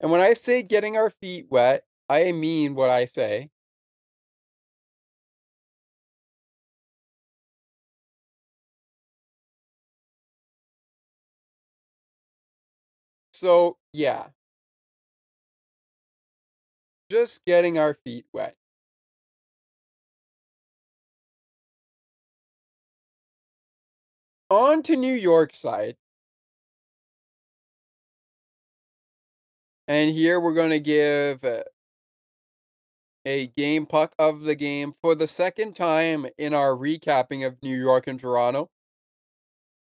And 0.00 0.10
when 0.10 0.20
I 0.20 0.34
say 0.34 0.62
getting 0.62 0.96
our 0.96 1.10
feet 1.10 1.46
wet, 1.50 1.84
I 2.08 2.32
mean 2.32 2.74
what 2.74 2.90
I 2.90 3.06
say. 3.06 3.50
So, 13.38 13.76
yeah. 13.92 14.26
Just 17.10 17.44
getting 17.44 17.78
our 17.78 17.94
feet 17.94 18.26
wet. 18.32 18.56
On 24.48 24.82
to 24.84 24.96
New 24.96 25.14
York 25.14 25.52
side. 25.52 25.96
And 29.88 30.10
here 30.10 30.40
we're 30.40 30.54
going 30.54 30.70
to 30.70 30.80
give 30.80 31.44
uh, 31.44 31.62
a 33.24 33.48
game 33.48 33.86
puck 33.86 34.14
of 34.18 34.42
the 34.42 34.54
game 34.54 34.94
for 35.00 35.14
the 35.14 35.26
second 35.26 35.74
time 35.76 36.26
in 36.38 36.54
our 36.54 36.70
recapping 36.70 37.46
of 37.46 37.56
New 37.62 37.76
York 37.78 38.06
and 38.06 38.18
Toronto 38.18 38.70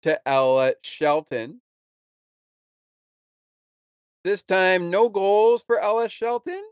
to 0.03 0.21
Ella 0.29 0.75
Shelton. 0.83 1.61
This 4.25 4.43
time, 4.43 4.91
no 4.91 5.09
goals 5.09 5.65
for 5.65 5.81
Ella 5.81 6.09
Shelton, 6.09 6.63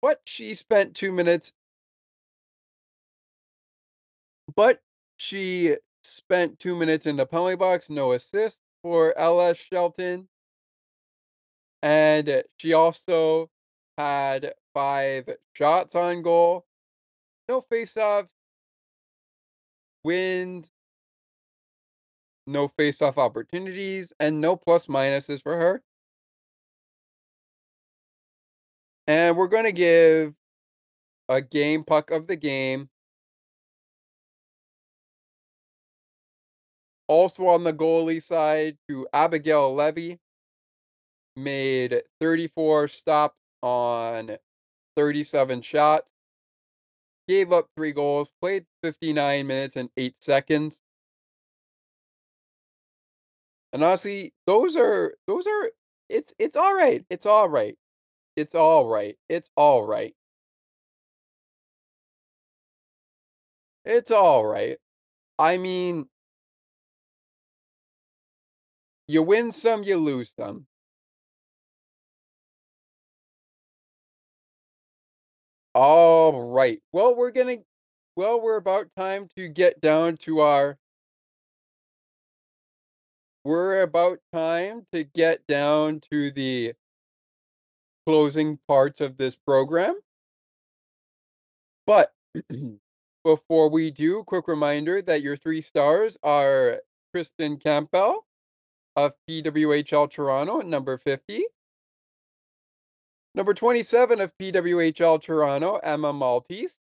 but 0.00 0.20
she 0.24 0.54
spent 0.54 0.94
two 0.94 1.12
minutes. 1.12 1.52
But 4.54 4.80
she 5.18 5.76
spent 6.02 6.58
two 6.58 6.74
minutes 6.74 7.06
in 7.06 7.16
the 7.16 7.26
penalty 7.26 7.56
box, 7.56 7.90
no 7.90 8.12
assist 8.12 8.60
for 8.82 9.16
Ella 9.18 9.54
Shelton. 9.54 10.28
And 11.82 12.42
she 12.58 12.72
also 12.72 13.50
had 13.98 14.54
five 14.72 15.28
shots 15.52 15.94
on 15.94 16.22
goal, 16.22 16.64
no 17.48 17.60
faceoffs, 17.60 18.30
wins, 20.02 20.70
no 22.46 22.68
faceoff 22.68 23.18
opportunities, 23.18 24.12
and 24.18 24.40
no 24.40 24.56
plus 24.56 24.86
minuses 24.86 25.42
for 25.42 25.56
her. 25.56 25.82
And 29.06 29.36
we're 29.36 29.48
going 29.48 29.64
to 29.64 29.72
give 29.72 30.34
a 31.28 31.40
game 31.40 31.84
puck 31.84 32.10
of 32.10 32.26
the 32.26 32.36
game. 32.36 32.88
Also 37.08 37.46
on 37.46 37.64
the 37.64 37.72
goalie 37.72 38.22
side 38.22 38.78
to 38.88 39.06
Abigail 39.12 39.74
Levy. 39.74 40.18
Made 41.34 42.02
34 42.20 42.88
stops 42.88 43.38
on 43.62 44.36
37 44.96 45.62
shots. 45.62 46.12
Gave 47.26 47.52
up 47.52 47.68
three 47.76 47.92
goals. 47.92 48.30
Played 48.40 48.66
59 48.82 49.46
minutes 49.46 49.76
and 49.76 49.88
8 49.96 50.22
seconds. 50.22 50.80
And 53.72 53.82
honestly, 53.82 54.34
those 54.46 54.76
are 54.76 55.14
those 55.26 55.46
are 55.46 55.70
it's 56.08 56.34
it's 56.38 56.56
all 56.56 56.74
right. 56.74 57.04
It's 57.08 57.24
all 57.26 57.48
right. 57.48 57.76
It's 58.36 58.54
all 58.54 58.88
right. 58.88 59.16
It's 59.28 59.50
all 59.56 59.86
right. 59.86 60.14
It's 63.84 64.10
all 64.10 64.44
right. 64.46 64.78
I 65.38 65.58
mean 65.58 66.08
you 69.08 69.22
win 69.22 69.52
some, 69.52 69.82
you 69.84 69.96
lose 69.96 70.32
some. 70.36 70.66
All 75.74 76.50
right. 76.50 76.82
Well, 76.92 77.14
we're 77.14 77.30
gonna 77.30 77.58
well, 78.16 78.40
we're 78.40 78.56
about 78.56 78.88
time 78.96 79.28
to 79.36 79.48
get 79.48 79.80
down 79.80 80.16
to 80.18 80.40
our 80.40 80.78
we're 83.44 83.82
about 83.82 84.20
time 84.32 84.86
to 84.92 85.02
get 85.04 85.46
down 85.48 86.00
to 86.10 86.30
the 86.30 86.74
closing 88.06 88.58
parts 88.68 89.00
of 89.00 89.16
this 89.16 89.36
program. 89.36 89.94
But 91.86 92.12
before 93.24 93.70
we 93.70 93.90
do, 93.90 94.24
quick 94.24 94.48
reminder 94.48 95.02
that 95.02 95.22
your 95.22 95.36
three 95.36 95.60
stars 95.60 96.16
are 96.22 96.80
Kristen 97.12 97.58
Campbell 97.58 98.26
of 98.96 99.12
PWHL 99.28 100.10
Toronto 100.10 100.60
at 100.60 100.66
number 100.66 100.98
50. 100.98 101.44
Number 103.34 103.54
27 103.54 104.20
of 104.20 104.36
PWHL 104.38 105.22
Toronto, 105.22 105.76
Emma 105.76 106.12
Maltais. 106.12 106.78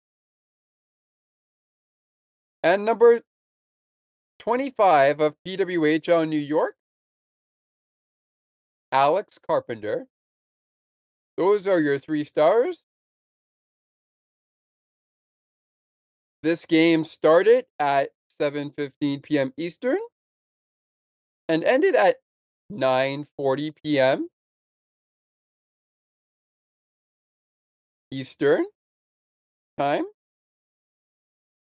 And 2.62 2.84
number 2.84 3.22
25 4.38 5.20
of 5.20 5.34
PWHL 5.46 6.28
New 6.28 6.38
York, 6.38 6.76
Alex 8.92 9.38
Carpenter. 9.38 10.06
Those 11.36 11.66
are 11.66 11.80
your 11.80 11.98
three 11.98 12.24
stars. 12.24 12.84
This 16.42 16.66
game 16.66 17.04
started 17.04 17.66
at 17.78 18.10
7:15 18.28 19.22
p.m. 19.22 19.52
Eastern 19.56 19.98
and 21.48 21.64
ended 21.64 21.94
at 21.94 22.16
9:40 22.70 23.74
p.m. 23.82 24.28
Eastern 28.10 28.66
time 29.78 30.04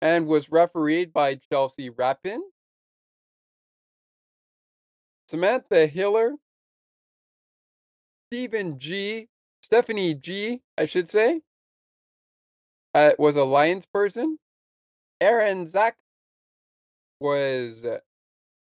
and 0.01 0.27
was 0.27 0.51
refereed 0.51 1.11
by 1.11 1.35
Chelsea 1.51 1.89
Rappin, 1.89 2.43
Samantha 5.29 5.87
Hiller, 5.87 6.35
Stephen 8.27 8.77
G, 8.77 9.27
Stephanie 9.65 10.13
G, 10.13 10.61
I 10.77 10.85
should 10.85 11.09
say, 11.09 11.41
uh, 12.93 13.13
was 13.17 13.35
a 13.35 13.43
Lions 13.43 13.87
person. 13.87 14.37
Aaron 15.19 15.65
Zach 15.65 15.95
was 17.19 17.83
uh, 17.83 17.97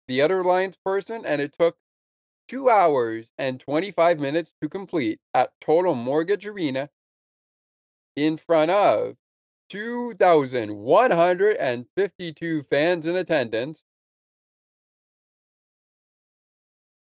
the 0.08 0.20
other 0.20 0.44
Lions 0.44 0.76
person, 0.84 1.24
and 1.24 1.40
it 1.40 1.54
took 1.58 1.78
two 2.48 2.68
hours 2.68 3.30
and 3.38 3.58
25 3.58 4.20
minutes 4.20 4.52
to 4.60 4.68
complete 4.68 5.20
at 5.32 5.52
Total 5.58 5.94
Mortgage 5.94 6.46
Arena 6.46 6.90
in 8.14 8.36
front 8.36 8.70
of 8.70 9.16
2,152 9.70 12.62
fans 12.64 13.06
in 13.06 13.16
attendance. 13.16 13.84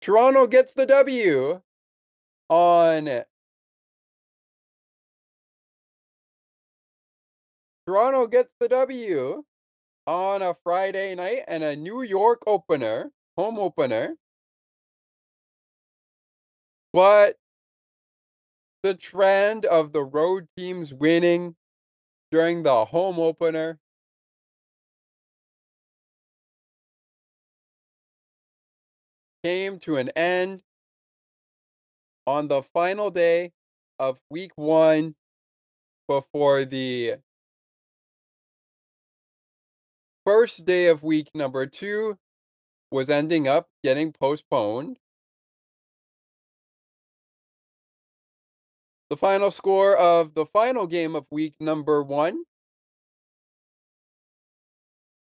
Toronto 0.00 0.46
gets 0.46 0.72
the 0.72 0.86
W 0.86 1.60
on 2.48 3.24
Toronto 7.86 8.26
gets 8.26 8.54
the 8.58 8.68
W 8.68 9.44
on 10.06 10.42
a 10.42 10.54
Friday 10.64 11.14
night 11.14 11.44
and 11.46 11.62
a 11.62 11.76
New 11.76 12.02
York 12.02 12.42
opener, 12.46 13.10
home 13.36 13.58
opener. 13.58 14.16
But 16.92 17.36
the 18.82 18.94
trend 18.94 19.66
of 19.66 19.92
the 19.92 20.04
road 20.04 20.46
teams 20.56 20.92
winning 20.92 21.56
during 22.30 22.62
the 22.62 22.84
home 22.86 23.18
opener 23.18 23.78
came 29.42 29.78
to 29.78 29.96
an 29.96 30.08
end 30.10 30.62
on 32.26 32.48
the 32.48 32.62
final 32.62 33.10
day 33.10 33.52
of 33.98 34.18
week 34.30 34.52
one 34.56 35.14
before 36.08 36.64
the 36.64 37.16
first 40.24 40.64
day 40.66 40.86
of 40.86 41.02
week 41.02 41.30
number 41.34 41.66
two 41.66 42.18
was 42.90 43.10
ending 43.10 43.48
up 43.48 43.68
getting 43.82 44.12
postponed. 44.12 44.98
The 49.10 49.16
final 49.16 49.50
score 49.50 49.96
of 49.96 50.34
the 50.34 50.46
final 50.46 50.86
game 50.86 51.14
of 51.14 51.26
week 51.30 51.54
number 51.60 52.02
one 52.02 52.44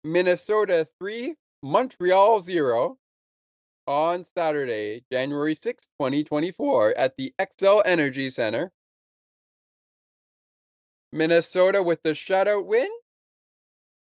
Minnesota 0.03 0.86
3, 0.99 1.34
Montreal 1.62 2.41
0 2.41 2.97
on 3.86 4.24
Saturday, 4.24 5.05
January 5.12 5.55
6, 5.55 5.86
2024, 6.01 6.95
at 6.97 7.16
the 7.16 7.34
Xcel 7.38 7.82
Energy 7.84 8.30
Center. 8.30 8.72
Minnesota 11.12 11.82
with 11.82 12.03
the 12.03 12.11
shutout 12.11 12.64
win 12.64 12.88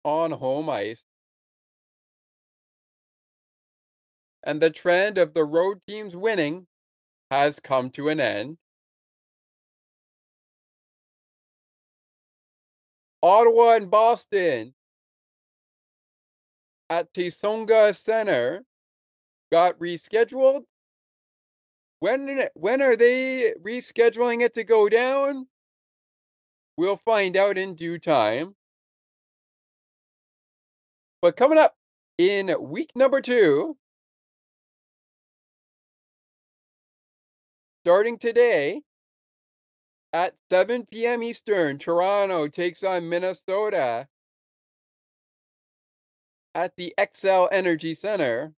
on 0.09 0.33
home 0.33 0.71
ice. 0.71 1.05
And 4.43 4.61
the 4.63 4.71
trend 4.71 5.19
of 5.19 5.35
the 5.35 5.45
road 5.45 5.81
teams 5.87 6.17
winning 6.17 6.67
has 7.31 7.61
come 7.61 7.91
to 7.91 8.09
an 8.09 8.21
end. 8.21 8.57
Ottawa 13.23 13.75
and 13.75 13.91
Boston 13.91 14.75
at 16.89 17.13
Tsongas 17.13 18.01
Center 18.03 18.65
got 19.53 19.79
rescheduled. 19.79 20.63
When 22.01 22.49
when 22.55 22.81
are 22.81 22.97
they 22.97 23.55
rescheduling 23.61 24.41
it 24.41 24.55
to 24.55 24.65
go 24.65 24.89
down? 24.89 25.49
We'll 26.77 26.97
find 26.97 27.37
out 27.37 27.59
in 27.59 27.75
due 27.75 27.99
time. 27.99 28.55
But 31.21 31.37
coming 31.37 31.59
up 31.59 31.75
in 32.17 32.55
week 32.61 32.93
number 32.95 33.21
two, 33.21 33.77
starting 37.85 38.19
today 38.19 38.83
at 40.13 40.35
7 40.51 40.87
p.m. 40.87 41.23
Eastern, 41.23 41.79
Toronto 41.79 42.47
takes 42.47 42.85
on 42.85 43.09
Minnesota 43.09 44.07
at 46.55 46.73
the 46.77 46.95
Xcel 46.99 47.49
Energy 47.51 47.95
Center. 47.95 48.53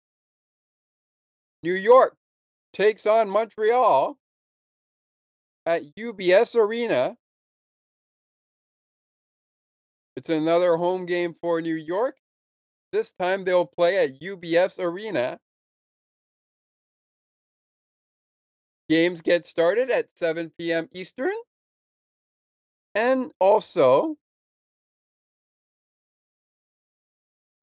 New 1.63 1.73
York 1.73 2.15
takes 2.73 3.05
on 3.05 3.29
Montreal 3.29 4.17
at 5.65 5.83
UBS 5.95 6.55
Arena. 6.55 7.15
It's 10.15 10.29
another 10.29 10.75
home 10.75 11.05
game 11.05 11.35
for 11.41 11.61
New 11.61 11.75
York. 11.75 12.17
This 12.91 13.11
time 13.11 13.43
they'll 13.43 13.65
play 13.65 13.97
at 13.97 14.19
UBS 14.19 14.79
Arena. 14.79 15.39
Games 18.89 19.21
get 19.21 19.45
started 19.45 19.91
at 19.91 20.17
7 20.17 20.51
p.m. 20.57 20.89
Eastern. 20.93 21.33
And 22.95 23.31
also 23.39 24.17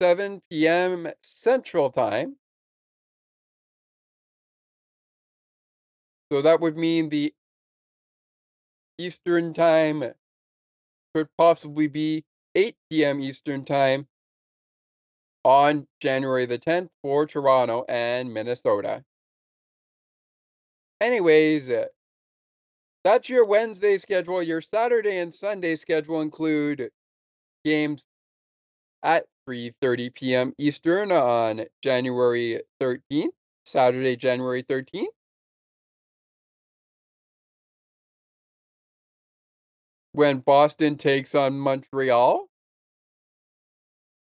7 0.00 0.42
p.m. 0.50 1.08
Central 1.22 1.90
Time. 1.90 2.36
So 6.30 6.42
that 6.42 6.60
would 6.60 6.76
mean 6.76 7.08
the 7.08 7.34
Eastern 8.98 9.52
Time 9.52 10.12
could 11.14 11.28
possibly 11.36 11.88
be 11.88 12.24
8 12.54 12.76
p.m. 12.90 13.20
Eastern 13.20 13.64
Time 13.64 14.06
on 15.46 15.86
January 16.00 16.44
the 16.44 16.58
10th 16.58 16.88
for 17.02 17.24
Toronto 17.24 17.84
and 17.88 18.34
Minnesota. 18.34 19.04
Anyways, 21.00 21.70
uh, 21.70 21.84
that's 23.04 23.28
your 23.28 23.44
Wednesday 23.44 23.96
schedule. 23.96 24.42
Your 24.42 24.60
Saturday 24.60 25.18
and 25.18 25.32
Sunday 25.32 25.76
schedule 25.76 26.20
include 26.20 26.90
games 27.64 28.06
at 29.04 29.26
3:30 29.48 30.12
p.m. 30.12 30.52
Eastern 30.58 31.12
on 31.12 31.66
January 31.80 32.62
13th, 32.80 33.30
Saturday, 33.64 34.16
January 34.16 34.64
13th. 34.64 35.06
When 40.10 40.38
Boston 40.38 40.96
takes 40.96 41.36
on 41.36 41.56
Montreal 41.60 42.48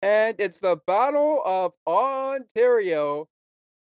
And 0.04 0.36
it's 0.38 0.60
the 0.60 0.76
Battle 0.86 1.42
of 1.46 1.72
Ontario 1.88 3.30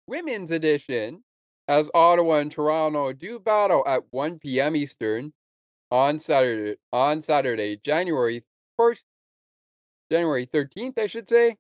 Women's 0.07 0.53
Edition 0.53 1.25
as 1.67 1.91
Ottawa 1.95 2.37
and 2.37 2.53
Toronto 2.53 3.13
do 3.13 3.41
battle 3.41 3.83
at 3.89 4.05
1 4.13 4.39
p.m. 4.39 4.77
Eastern 4.77 5.33
on 5.91 6.21
Saturday 6.21 6.77
on 6.93 7.21
Saturday, 7.21 7.81
January 7.83 8.45
1st, 8.81 9.03
January 10.13 10.47
13th, 10.47 10.97
I 10.97 11.09
should 11.09 11.29
say. 11.29 11.57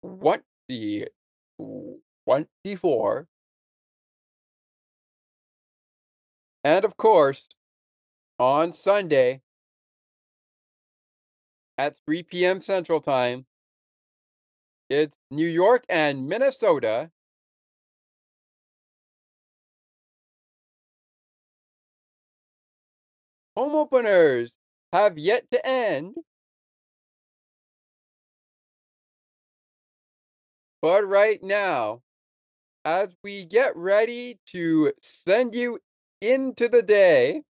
What 0.00 0.42
the 0.66 1.08
24 2.24 3.28
And 6.64 6.84
of 6.86 6.96
course, 6.96 7.50
on 8.38 8.72
Sunday 8.72 9.42
at 11.78 11.96
3 12.04 12.44
p.m. 12.44 12.60
Central 12.60 13.00
Time, 13.00 13.46
it's 14.90 15.16
New 15.30 15.46
York 15.46 15.84
and 15.88 16.28
Minnesota. 16.28 17.10
Home 23.56 23.74
openers 23.74 24.56
have 24.92 25.18
yet 25.18 25.50
to 25.50 25.66
end. 25.66 26.16
But 30.80 31.06
right 31.06 31.42
now, 31.42 32.02
as 32.84 33.14
we 33.22 33.44
get 33.44 33.76
ready 33.76 34.38
to 34.46 34.92
send 35.02 35.54
you 35.54 35.80
into 36.20 36.68
the 36.68 36.82
day, 36.82 37.42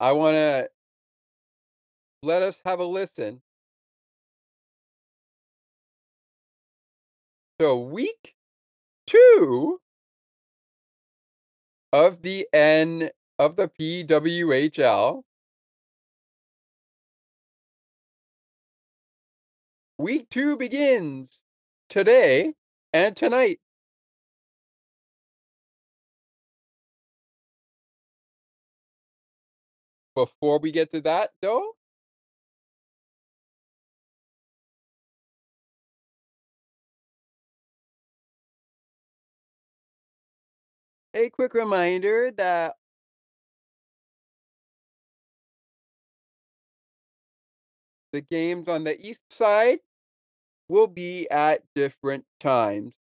I 0.00 0.12
want 0.12 0.34
to 0.34 0.70
let 2.22 2.40
us 2.40 2.62
have 2.64 2.80
a 2.80 2.84
listen. 2.84 3.42
So, 7.60 7.78
week 7.78 8.34
two 9.06 9.80
of 11.92 12.22
the 12.22 12.48
N 12.54 13.10
of 13.38 13.56
the 13.56 13.68
PWHL. 13.68 15.22
Week 19.98 20.30
two 20.30 20.56
begins 20.56 21.44
today 21.90 22.54
and 22.94 23.14
tonight. 23.14 23.60
Before 30.20 30.58
we 30.58 30.70
get 30.70 30.92
to 30.92 31.00
that, 31.00 31.30
though, 31.40 31.76
a 41.14 41.30
quick 41.30 41.54
reminder 41.54 42.30
that 42.32 42.74
the 48.12 48.20
games 48.20 48.68
on 48.68 48.84
the 48.84 49.00
east 49.00 49.22
side 49.32 49.78
will 50.68 50.86
be 50.86 51.26
at 51.30 51.62
different 51.74 52.26
times. 52.40 52.98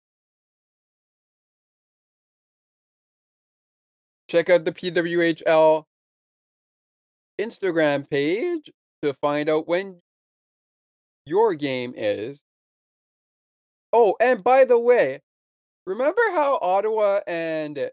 Check 4.28 4.50
out 4.50 4.64
the 4.64 4.70
PWHL 4.70 5.84
Instagram 7.38 8.08
page 8.08 8.70
to 9.02 9.14
find 9.14 9.48
out 9.48 9.68
when 9.68 10.00
your 11.24 11.54
game 11.54 11.94
is. 11.96 12.44
Oh, 13.92 14.16
and 14.20 14.42
by 14.42 14.64
the 14.64 14.78
way, 14.78 15.20
remember 15.86 16.20
how 16.32 16.58
Ottawa 16.60 17.20
and 17.26 17.90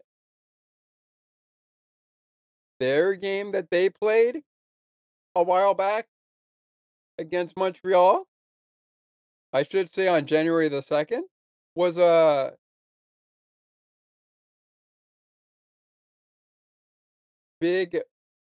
their 2.80 3.14
game 3.14 3.52
that 3.52 3.70
they 3.70 3.88
played 3.88 4.42
a 5.34 5.42
while 5.42 5.74
back 5.74 6.06
against 7.18 7.56
Montreal? 7.56 8.26
I 9.52 9.62
should 9.62 9.88
say 9.88 10.08
on 10.08 10.26
January 10.26 10.68
the 10.68 10.82
2nd 10.82 11.22
was 11.74 11.96
a 11.98 12.54
big 17.60 18.02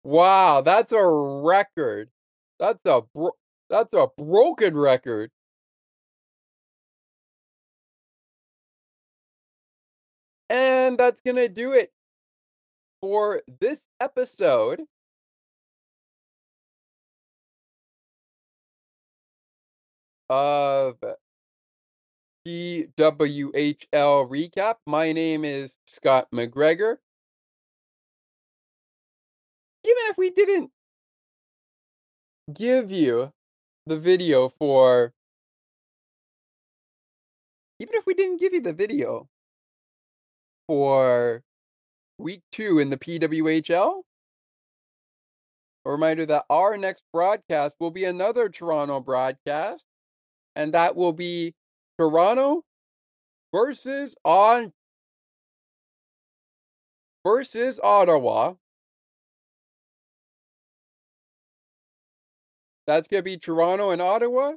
Wow, 0.03 0.61
that's 0.61 0.91
a 0.91 1.05
record. 1.05 2.09
That's 2.59 2.79
a 2.85 3.01
bro- 3.13 3.35
that's 3.69 3.93
a 3.93 4.07
broken 4.17 4.77
record. 4.77 5.31
And 10.49 10.97
that's 10.97 11.21
going 11.21 11.37
to 11.37 11.49
do 11.49 11.71
it 11.73 11.91
for 13.01 13.41
this 13.59 13.87
episode. 13.99 14.83
Of 20.29 20.97
PWHL 22.47 24.29
recap. 24.29 24.75
My 24.85 25.11
name 25.11 25.45
is 25.45 25.77
Scott 25.85 26.27
McGregor. 26.33 26.97
Even 29.85 30.03
if 30.09 30.17
we 30.17 30.29
didn't 30.29 30.71
give 32.53 32.91
you 32.91 33.31
the 33.85 33.99
video 33.99 34.49
for, 34.49 35.13
even 37.79 37.93
if 37.95 38.05
we 38.05 38.13
didn't 38.13 38.39
give 38.39 38.53
you 38.53 38.61
the 38.61 38.73
video 38.73 39.27
for 40.67 41.43
week 42.17 42.41
two 42.51 42.79
in 42.79 42.89
the 42.89 42.97
PWHL. 42.97 44.01
A 45.85 45.91
reminder 45.91 46.25
that 46.27 46.45
our 46.49 46.77
next 46.77 47.03
broadcast 47.11 47.75
will 47.79 47.91
be 47.91 48.05
another 48.05 48.47
Toronto 48.47 49.01
broadcast, 49.01 49.85
and 50.55 50.73
that 50.73 50.95
will 50.95 51.11
be 51.11 51.53
Toronto 51.99 52.63
versus 53.53 54.15
on 54.23 54.71
versus 57.25 57.79
Ottawa. 57.83 58.53
That's 62.87 63.07
going 63.07 63.19
to 63.19 63.23
be 63.23 63.37
Toronto 63.37 63.91
and 63.91 64.01
Ottawa. 64.01 64.53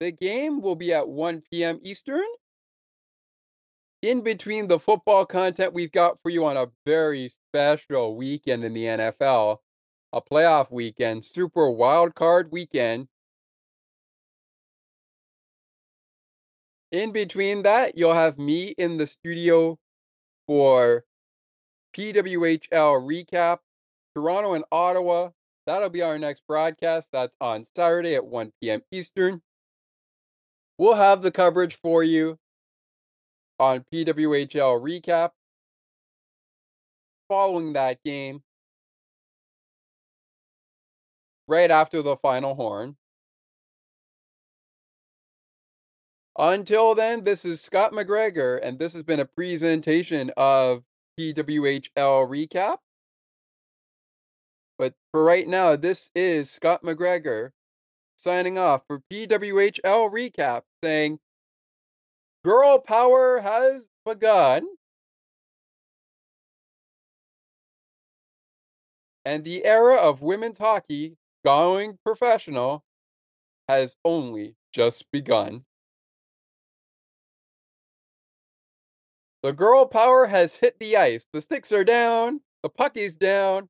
The 0.00 0.12
game 0.12 0.60
will 0.60 0.76
be 0.76 0.92
at 0.92 1.08
1 1.08 1.42
p.m. 1.50 1.80
Eastern 1.82 2.24
in 4.06 4.20
between 4.20 4.68
the 4.68 4.78
football 4.78 5.26
content 5.26 5.72
we've 5.72 5.90
got 5.90 6.22
for 6.22 6.30
you 6.30 6.44
on 6.44 6.56
a 6.56 6.68
very 6.86 7.28
special 7.28 8.16
weekend 8.16 8.62
in 8.62 8.72
the 8.72 8.84
NFL, 8.84 9.58
a 10.12 10.22
playoff 10.22 10.70
weekend, 10.70 11.24
super 11.24 11.68
wild 11.68 12.14
card 12.14 12.52
weekend. 12.52 13.08
In 16.92 17.10
between 17.10 17.64
that, 17.64 17.98
you'll 17.98 18.14
have 18.14 18.38
me 18.38 18.76
in 18.78 18.96
the 18.96 19.08
studio 19.08 19.76
for 20.46 21.04
PWHL 21.96 23.02
recap, 23.02 23.58
Toronto 24.14 24.52
and 24.52 24.64
Ottawa. 24.70 25.30
That'll 25.66 25.90
be 25.90 26.02
our 26.02 26.16
next 26.16 26.44
broadcast. 26.46 27.08
That's 27.12 27.34
on 27.40 27.64
Saturday 27.74 28.14
at 28.14 28.24
1 28.24 28.52
p.m. 28.60 28.82
Eastern. 28.92 29.42
We'll 30.78 30.94
have 30.94 31.22
the 31.22 31.32
coverage 31.32 31.74
for 31.74 32.04
you 32.04 32.38
on 33.58 33.84
PWHL 33.92 34.80
recap 34.80 35.30
following 37.28 37.72
that 37.72 37.98
game 38.04 38.42
right 41.48 41.70
after 41.70 42.02
the 42.02 42.16
final 42.16 42.54
horn. 42.54 42.96
Until 46.38 46.94
then, 46.94 47.24
this 47.24 47.44
is 47.46 47.62
Scott 47.62 47.92
McGregor, 47.92 48.60
and 48.62 48.78
this 48.78 48.92
has 48.92 49.02
been 49.02 49.20
a 49.20 49.24
presentation 49.24 50.30
of 50.36 50.82
PWHL 51.18 52.28
recap. 52.28 52.78
But 54.78 54.92
for 55.12 55.24
right 55.24 55.48
now, 55.48 55.76
this 55.76 56.10
is 56.14 56.50
Scott 56.50 56.82
McGregor 56.82 57.52
signing 58.18 58.58
off 58.58 58.82
for 58.86 59.00
PWHL 59.10 60.10
recap 60.12 60.62
saying 60.84 61.18
Girl 62.46 62.78
power 62.78 63.40
has 63.40 63.88
begun. 64.04 64.68
And 69.24 69.42
the 69.42 69.64
era 69.64 69.96
of 69.96 70.22
women's 70.22 70.58
hockey 70.58 71.16
going 71.44 71.98
professional 72.04 72.84
has 73.68 73.96
only 74.04 74.54
just 74.72 75.10
begun. 75.10 75.64
The 79.42 79.52
girl 79.52 79.84
power 79.84 80.26
has 80.26 80.54
hit 80.54 80.78
the 80.78 80.96
ice. 80.96 81.26
The 81.32 81.40
sticks 81.40 81.72
are 81.72 81.82
down. 81.82 82.42
The 82.62 82.68
puck 82.68 82.96
is 82.96 83.16
down. 83.16 83.68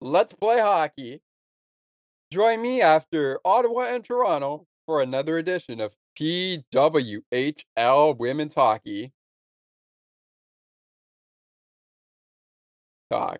Let's 0.00 0.32
play 0.32 0.58
hockey. 0.58 1.20
Join 2.34 2.62
me 2.62 2.82
after 2.82 3.38
Ottawa 3.44 3.94
and 3.94 4.04
Toronto 4.04 4.66
for 4.86 5.00
another 5.00 5.38
edition 5.38 5.80
of 5.80 5.94
PWHL 6.18 8.18
Women's 8.18 8.54
Hockey. 8.54 9.12
Talk. 13.08 13.38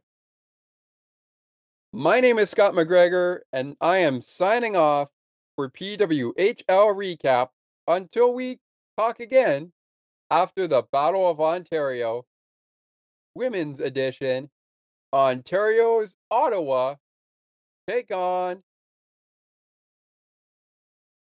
My 1.92 2.20
name 2.20 2.38
is 2.38 2.50
Scott 2.50 2.74
McGregor, 2.74 3.40
and 3.52 3.76
I 3.80 3.96
am 3.96 4.20
signing 4.20 4.76
off 4.76 5.08
for 5.56 5.68
PWHL 5.70 6.62
recap 6.64 7.48
until 7.88 8.32
we 8.32 8.60
talk 8.96 9.18
again 9.18 9.72
after 10.30 10.68
the 10.68 10.84
Battle 10.92 11.28
of 11.28 11.40
Ontario 11.40 12.26
Women's 13.34 13.80
Edition. 13.80 14.50
Ontario's 15.12 16.14
Ottawa 16.30 16.94
take 17.88 18.14
on 18.14 18.62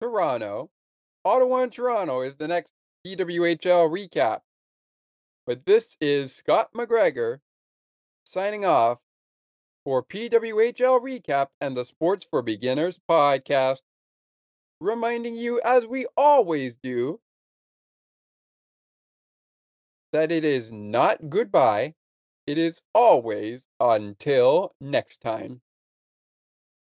Toronto. 0.01 0.69
Ottawa 1.23 1.63
and 1.63 1.71
Toronto 1.71 2.21
is 2.21 2.35
the 2.37 2.47
next 2.47 2.73
PWHL 3.05 3.89
recap. 3.89 4.39
But 5.45 5.65
this 5.65 5.95
is 6.01 6.33
Scott 6.33 6.69
McGregor 6.75 7.39
signing 8.23 8.65
off 8.65 8.97
for 9.85 10.03
PWHL 10.03 11.01
recap 11.01 11.47
and 11.59 11.77
the 11.77 11.85
Sports 11.85 12.25
for 12.29 12.41
Beginners 12.41 12.99
podcast 13.09 13.81
reminding 14.79 15.35
you, 15.35 15.61
as 15.63 15.85
we 15.85 16.07
always 16.17 16.77
do, 16.77 17.19
that 20.11 20.31
it 20.31 20.43
is 20.43 20.71
not 20.71 21.29
goodbye, 21.29 21.93
it 22.47 22.57
is 22.57 22.81
always 22.93 23.67
until 23.79 24.73
next 24.81 25.21
time. 25.21 25.61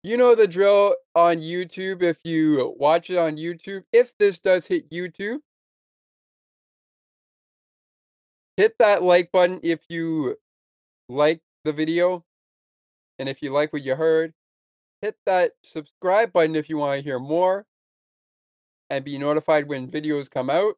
You 0.02 0.16
know 0.16 0.34
the 0.34 0.48
drill 0.48 0.96
on 1.14 1.38
YouTube 1.38 2.02
if 2.02 2.16
you 2.24 2.74
watch 2.78 3.10
it 3.10 3.18
on 3.18 3.36
YouTube. 3.36 3.84
If 3.92 4.16
this 4.16 4.40
does 4.40 4.66
hit 4.66 4.88
YouTube, 4.90 5.40
hit 8.56 8.76
that 8.78 9.02
like 9.02 9.30
button 9.30 9.60
if 9.62 9.84
you 9.90 10.36
like 11.10 11.42
the 11.64 11.72
video 11.74 12.24
and 13.18 13.28
if 13.28 13.42
you 13.42 13.52
like 13.52 13.74
what 13.74 13.82
you 13.82 13.94
heard. 13.94 14.32
Hit 15.02 15.16
that 15.26 15.52
subscribe 15.62 16.32
button 16.32 16.56
if 16.56 16.70
you 16.70 16.78
want 16.78 16.98
to 16.98 17.04
hear 17.04 17.18
more 17.18 17.66
and 18.88 19.04
be 19.04 19.18
notified 19.18 19.68
when 19.68 19.90
videos 19.90 20.30
come 20.30 20.48
out. 20.48 20.76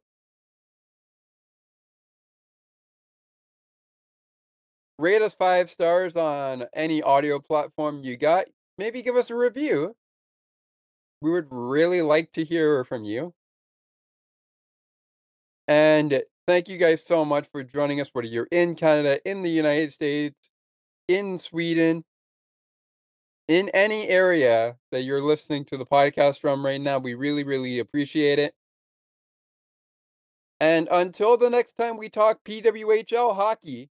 Rate 4.98 5.22
us 5.22 5.34
five 5.34 5.70
stars 5.70 6.16
on 6.16 6.66
any 6.74 7.02
audio 7.02 7.38
platform 7.38 8.02
you 8.02 8.16
got. 8.16 8.46
Maybe 8.82 9.00
give 9.00 9.14
us 9.14 9.30
a 9.30 9.36
review. 9.36 9.94
We 11.20 11.30
would 11.30 11.46
really 11.52 12.02
like 12.02 12.32
to 12.32 12.42
hear 12.42 12.82
from 12.82 13.04
you. 13.04 13.32
And 15.68 16.24
thank 16.48 16.68
you 16.68 16.78
guys 16.78 17.06
so 17.06 17.24
much 17.24 17.46
for 17.52 17.62
joining 17.62 18.00
us, 18.00 18.10
whether 18.12 18.26
you're 18.26 18.48
in 18.50 18.74
Canada, 18.74 19.20
in 19.24 19.44
the 19.44 19.50
United 19.50 19.92
States, 19.92 20.50
in 21.06 21.38
Sweden, 21.38 22.02
in 23.46 23.68
any 23.68 24.08
area 24.08 24.74
that 24.90 25.02
you're 25.02 25.22
listening 25.22 25.64
to 25.66 25.76
the 25.76 25.86
podcast 25.86 26.40
from 26.40 26.66
right 26.66 26.80
now. 26.80 26.98
We 26.98 27.14
really, 27.14 27.44
really 27.44 27.78
appreciate 27.78 28.40
it. 28.40 28.52
And 30.58 30.88
until 30.90 31.36
the 31.36 31.50
next 31.50 31.74
time 31.74 31.96
we 31.96 32.08
talk 32.08 32.42
PWHL 32.42 33.36
hockey, 33.36 33.90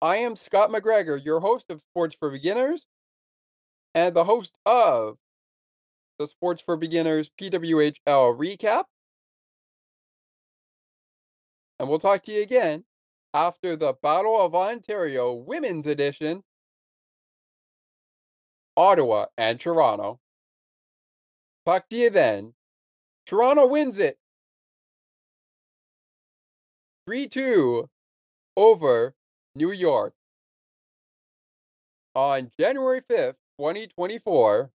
I 0.00 0.18
am 0.18 0.36
Scott 0.36 0.70
McGregor, 0.70 1.22
your 1.22 1.40
host 1.40 1.70
of 1.70 1.80
Sports 1.80 2.16
for 2.18 2.30
Beginners 2.30 2.86
and 3.94 4.14
the 4.14 4.24
host 4.24 4.54
of 4.64 5.16
the 6.18 6.26
Sports 6.26 6.62
for 6.62 6.76
Beginners 6.76 7.30
PWHL 7.40 7.96
recap. 8.38 8.84
And 11.80 11.88
we'll 11.88 11.98
talk 11.98 12.22
to 12.24 12.32
you 12.32 12.42
again 12.42 12.84
after 13.34 13.74
the 13.74 13.94
Battle 14.00 14.40
of 14.40 14.54
Ontario 14.54 15.32
Women's 15.32 15.86
Edition, 15.86 16.42
Ottawa 18.76 19.26
and 19.36 19.58
Toronto. 19.58 20.20
Talk 21.66 21.88
to 21.88 21.96
you 21.96 22.10
then. 22.10 22.54
Toronto 23.26 23.66
wins 23.66 23.98
it 23.98 24.16
3 27.06 27.28
2 27.28 27.88
over 28.56 29.14
New 29.58 29.72
York 29.72 30.14
on 32.14 32.50
January 32.58 33.02
5th, 33.02 33.36
2024, 33.58 34.70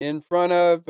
in 0.00 0.20
front 0.20 0.52
of 0.52 0.84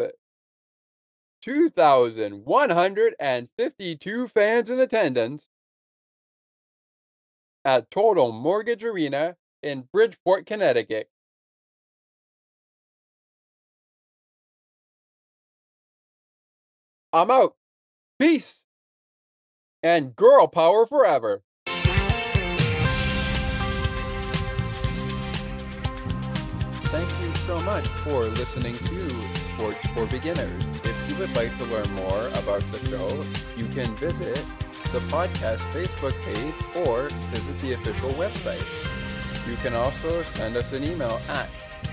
2,152 1.42 4.28
fans 4.28 4.70
in 4.70 4.80
attendance 4.80 5.48
at 7.64 7.90
Total 7.90 8.30
Mortgage 8.32 8.84
Arena 8.84 9.36
in 9.62 9.88
Bridgeport, 9.92 10.46
Connecticut. 10.46 11.10
I'm 17.12 17.30
out. 17.30 17.56
Peace 18.18 18.66
and 19.82 20.14
girl 20.16 20.46
power 20.46 20.86
forever. 20.86 21.42
Thank 26.90 27.08
you 27.20 27.32
so 27.36 27.60
much 27.60 27.86
for 28.02 28.24
listening 28.24 28.76
to 28.78 29.10
Sports 29.42 29.86
for 29.94 30.06
Beginners. 30.06 30.62
If 30.82 30.96
you 31.08 31.16
would 31.16 31.34
like 31.36 31.56
to 31.58 31.64
learn 31.66 31.88
more 31.92 32.26
about 32.28 32.64
the 32.72 32.80
show, 32.88 33.24
you 33.56 33.66
can 33.68 33.94
visit 33.96 34.44
the 34.92 34.98
podcast 35.02 35.60
Facebook 35.72 36.20
page 36.22 36.54
or 36.84 37.08
visit 37.30 37.58
the 37.60 37.74
official 37.74 38.10
website. 38.14 38.66
You 39.48 39.56
can 39.58 39.74
also 39.74 40.22
send 40.24 40.56
us 40.56 40.72
an 40.72 40.82
email 40.82 41.20
at 41.28 41.48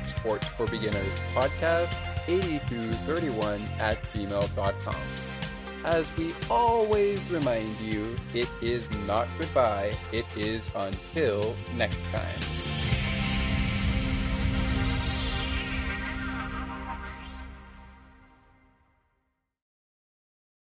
Sports 0.07 0.47
for 0.47 0.65
Beginners 0.65 1.13
Podcast 1.35 1.93
8231 2.27 3.61
at 3.79 4.01
gmail.com. 4.13 5.36
As 5.85 6.15
we 6.17 6.33
always 6.49 7.21
remind 7.29 7.79
you, 7.79 8.15
it 8.33 8.49
is 8.61 8.89
not 9.05 9.27
goodbye, 9.37 9.97
it 10.11 10.25
is 10.35 10.69
until 10.75 11.55
next 11.75 12.03
time. 12.05 12.76